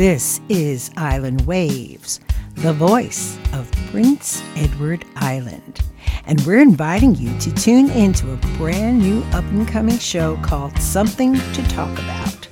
This 0.00 0.40
is 0.48 0.90
Island 0.96 1.42
Waves, 1.42 2.20
the 2.54 2.72
voice 2.72 3.38
of 3.52 3.70
Prince 3.90 4.42
Edward 4.56 5.04
Island. 5.16 5.82
And 6.24 6.40
we're 6.46 6.62
inviting 6.62 7.14
you 7.16 7.38
to 7.38 7.52
tune 7.52 7.90
into 7.90 8.32
a 8.32 8.36
brand 8.56 9.00
new 9.00 9.22
up 9.34 9.44
and 9.44 9.68
coming 9.68 9.98
show 9.98 10.38
called 10.38 10.74
Something 10.80 11.34
to 11.34 11.62
Talk 11.68 11.92
About, 11.98 12.48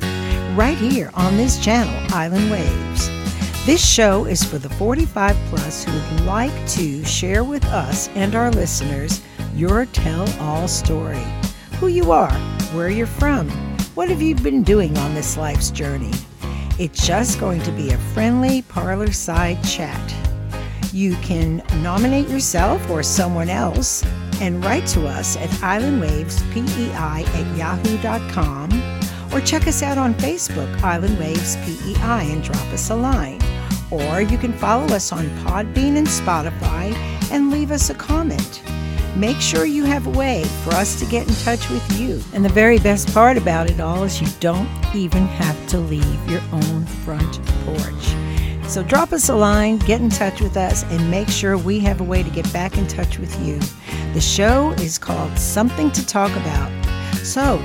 right 0.58 0.76
here 0.76 1.10
on 1.14 1.38
this 1.38 1.58
channel, 1.64 1.94
Island 2.14 2.50
Waves. 2.50 3.08
This 3.64 3.82
show 3.82 4.26
is 4.26 4.44
for 4.44 4.58
the 4.58 4.68
45 4.68 5.34
plus 5.48 5.84
who 5.84 5.92
would 5.92 6.26
like 6.26 6.68
to 6.72 7.02
share 7.06 7.44
with 7.44 7.64
us 7.68 8.08
and 8.08 8.34
our 8.34 8.50
listeners 8.50 9.22
your 9.54 9.86
tell 9.86 10.28
all 10.38 10.68
story 10.68 11.24
who 11.80 11.86
you 11.86 12.12
are, 12.12 12.38
where 12.74 12.90
you're 12.90 13.06
from, 13.06 13.48
what 13.94 14.10
have 14.10 14.20
you 14.20 14.34
been 14.34 14.62
doing 14.62 14.94
on 14.98 15.14
this 15.14 15.38
life's 15.38 15.70
journey. 15.70 16.12
It's 16.78 17.05
just 17.05 17.40
going 17.40 17.60
to 17.62 17.72
be 17.72 17.90
a 17.90 17.98
friendly 17.98 18.62
parlor 18.62 19.10
side 19.10 19.62
chat. 19.64 20.14
You 20.92 21.16
can 21.16 21.60
nominate 21.82 22.28
yourself 22.28 22.88
or 22.88 23.02
someone 23.02 23.50
else 23.50 24.05
and 24.40 24.64
write 24.64 24.86
to 24.88 25.06
us 25.09 25.36
at 25.36 25.50
islandwavespei 25.50 26.94
at 26.94 27.56
yahoo.com 27.56 28.70
or 29.32 29.40
check 29.40 29.66
us 29.66 29.82
out 29.82 29.98
on 29.98 30.14
Facebook, 30.14 30.72
Island 30.82 31.18
Waves 31.18 31.56
PEI, 31.56 32.30
and 32.30 32.44
drop 32.44 32.66
us 32.68 32.90
a 32.90 32.94
line. 32.94 33.40
Or 33.90 34.22
you 34.22 34.38
can 34.38 34.52
follow 34.52 34.86
us 34.94 35.10
on 35.10 35.26
Podbean 35.40 35.96
and 35.96 36.06
Spotify 36.06 36.94
and 37.32 37.50
leave 37.50 37.72
us 37.72 37.90
a 37.90 37.94
comment. 37.94 38.62
Make 39.18 39.40
sure 39.40 39.64
you 39.64 39.82
have 39.82 40.06
a 40.06 40.10
way 40.10 40.44
for 40.62 40.70
us 40.74 40.96
to 41.00 41.04
get 41.04 41.26
in 41.26 41.34
touch 41.34 41.68
with 41.70 41.98
you. 41.98 42.22
And 42.32 42.44
the 42.44 42.48
very 42.48 42.78
best 42.78 43.12
part 43.12 43.36
about 43.36 43.68
it 43.68 43.80
all 43.80 44.04
is 44.04 44.20
you 44.20 44.28
don't 44.38 44.68
even 44.94 45.26
have 45.26 45.66
to 45.70 45.78
leave 45.78 46.30
your 46.30 46.40
own 46.52 46.86
front 46.86 47.44
porch. 47.64 48.70
So 48.70 48.84
drop 48.84 49.12
us 49.12 49.28
a 49.28 49.34
line, 49.34 49.78
get 49.78 50.00
in 50.00 50.08
touch 50.08 50.40
with 50.40 50.56
us, 50.56 50.84
and 50.84 51.10
make 51.10 51.28
sure 51.28 51.58
we 51.58 51.80
have 51.80 52.00
a 52.00 52.04
way 52.04 52.22
to 52.22 52.30
get 52.30 52.50
back 52.52 52.78
in 52.78 52.86
touch 52.86 53.18
with 53.18 53.36
you. 53.44 53.58
The 54.14 54.20
show 54.20 54.70
is 54.74 54.98
called 54.98 55.36
Something 55.36 55.90
to 55.92 56.06
Talk 56.06 56.30
About. 56.36 56.70
So 57.24 57.56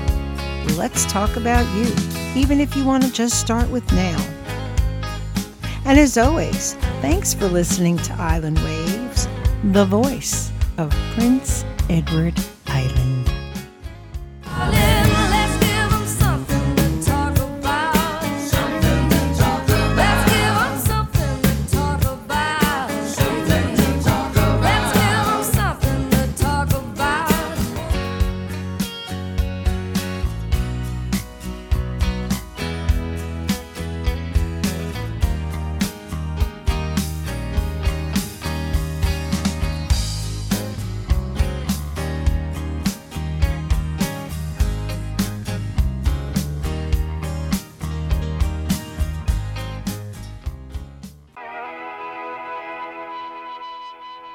let's 0.76 1.04
talk 1.06 1.36
about 1.36 1.72
you, 1.76 1.86
even 2.34 2.58
if 2.58 2.74
you 2.74 2.84
want 2.84 3.04
to 3.04 3.12
just 3.12 3.38
start 3.38 3.70
with 3.70 3.88
now. 3.92 4.18
And 5.84 6.00
as 6.00 6.18
always, 6.18 6.74
thanks 7.00 7.32
for 7.32 7.46
listening 7.46 7.96
to 7.98 8.12
Island 8.14 8.58
Waves, 8.58 9.28
the 9.62 9.84
voice 9.84 10.50
of 10.78 10.90
Prince 11.14 11.64
Edward 11.88 12.34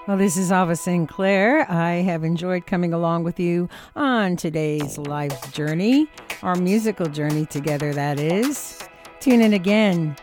Well, 0.09 0.17
this 0.17 0.37
is 0.37 0.51
Ava 0.51 0.75
Sainte 0.75 1.07
Claire. 1.07 1.71
I 1.71 1.97
have 1.97 2.23
enjoyed 2.23 2.65
coming 2.65 2.93
along 2.93 3.25
with 3.25 3.39
you 3.39 3.69
on 3.95 4.37
today's 4.37 4.97
life's 4.97 5.51
journey, 5.51 6.07
our 6.41 6.55
musical 6.55 7.05
journey 7.05 7.45
together, 7.45 7.93
that 7.93 8.19
is. 8.19 8.79
Tune 9.19 9.39
in 9.39 9.53
again 9.53 10.15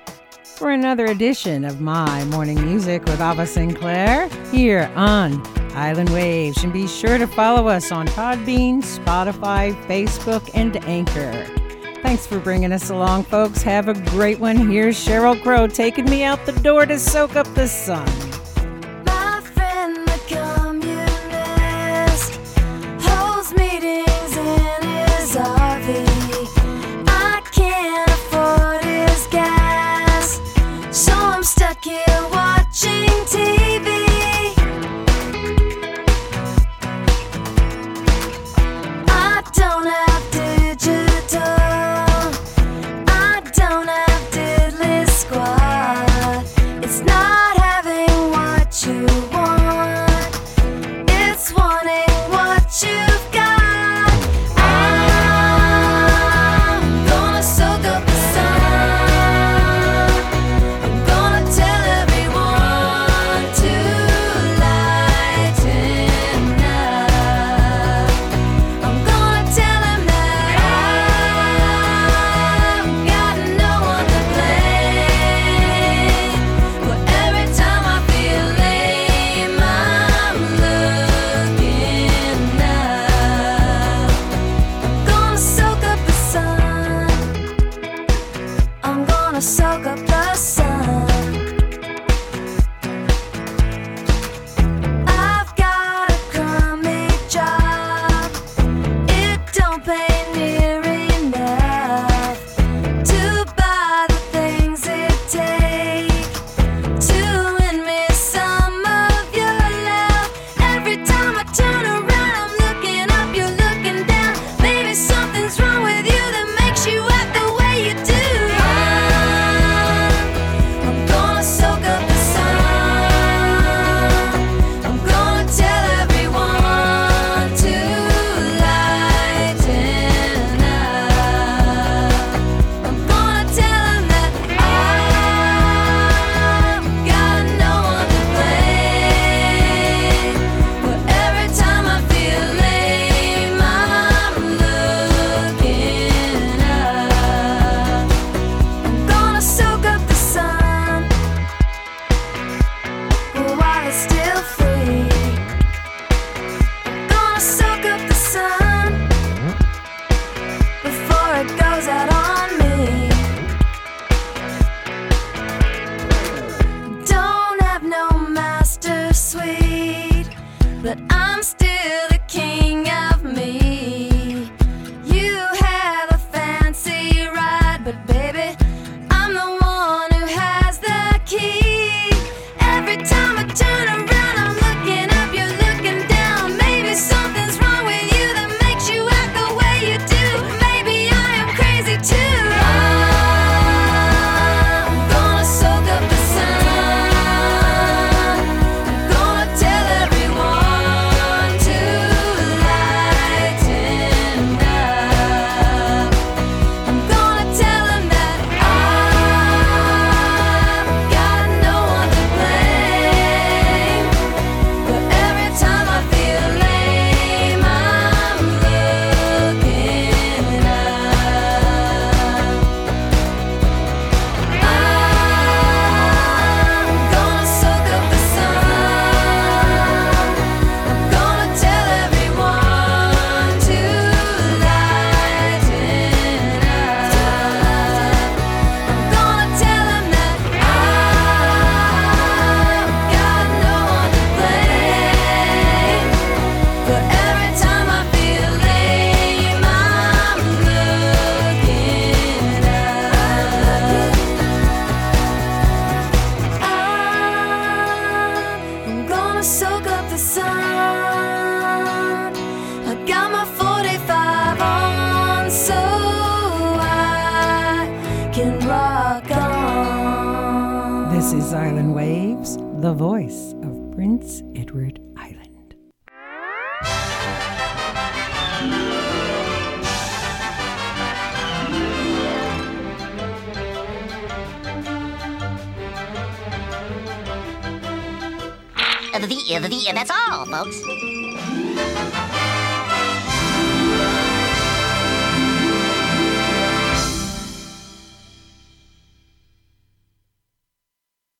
for 0.43 0.73
another 0.73 1.05
edition 1.05 1.65
of 1.65 1.81
my 1.81 2.25
morning 2.25 2.61
music 2.65 3.05
with 3.05 3.21
Ava 3.21 3.47
Sainte 3.47 3.79
Claire 3.79 4.29
here 4.51 4.91
on 4.97 5.41
Island 5.77 6.11
Waves. 6.11 6.65
And 6.65 6.73
be 6.73 6.89
sure 6.89 7.17
to 7.17 7.29
follow 7.29 7.69
us 7.69 7.93
on 7.93 8.09
Podbean, 8.09 8.83
Spotify, 8.83 9.73
Facebook, 9.87 10.51
and 10.53 10.85
Anchor. 10.87 11.47
Thanks 12.03 12.27
for 12.27 12.41
bringing 12.41 12.73
us 12.73 12.91
along, 12.91 13.23
folks. 13.23 13.63
Have 13.63 13.87
a 13.87 13.95
great 14.11 14.41
one. 14.41 14.69
Here's 14.69 14.97
Sheryl 14.97 15.41
Crow 15.41 15.69
taking 15.69 16.07
me 16.07 16.25
out 16.25 16.45
the 16.45 16.59
door 16.61 16.87
to 16.87 16.99
soak 16.99 17.37
up 17.37 17.47
the 17.55 17.69
sun. 17.69 18.26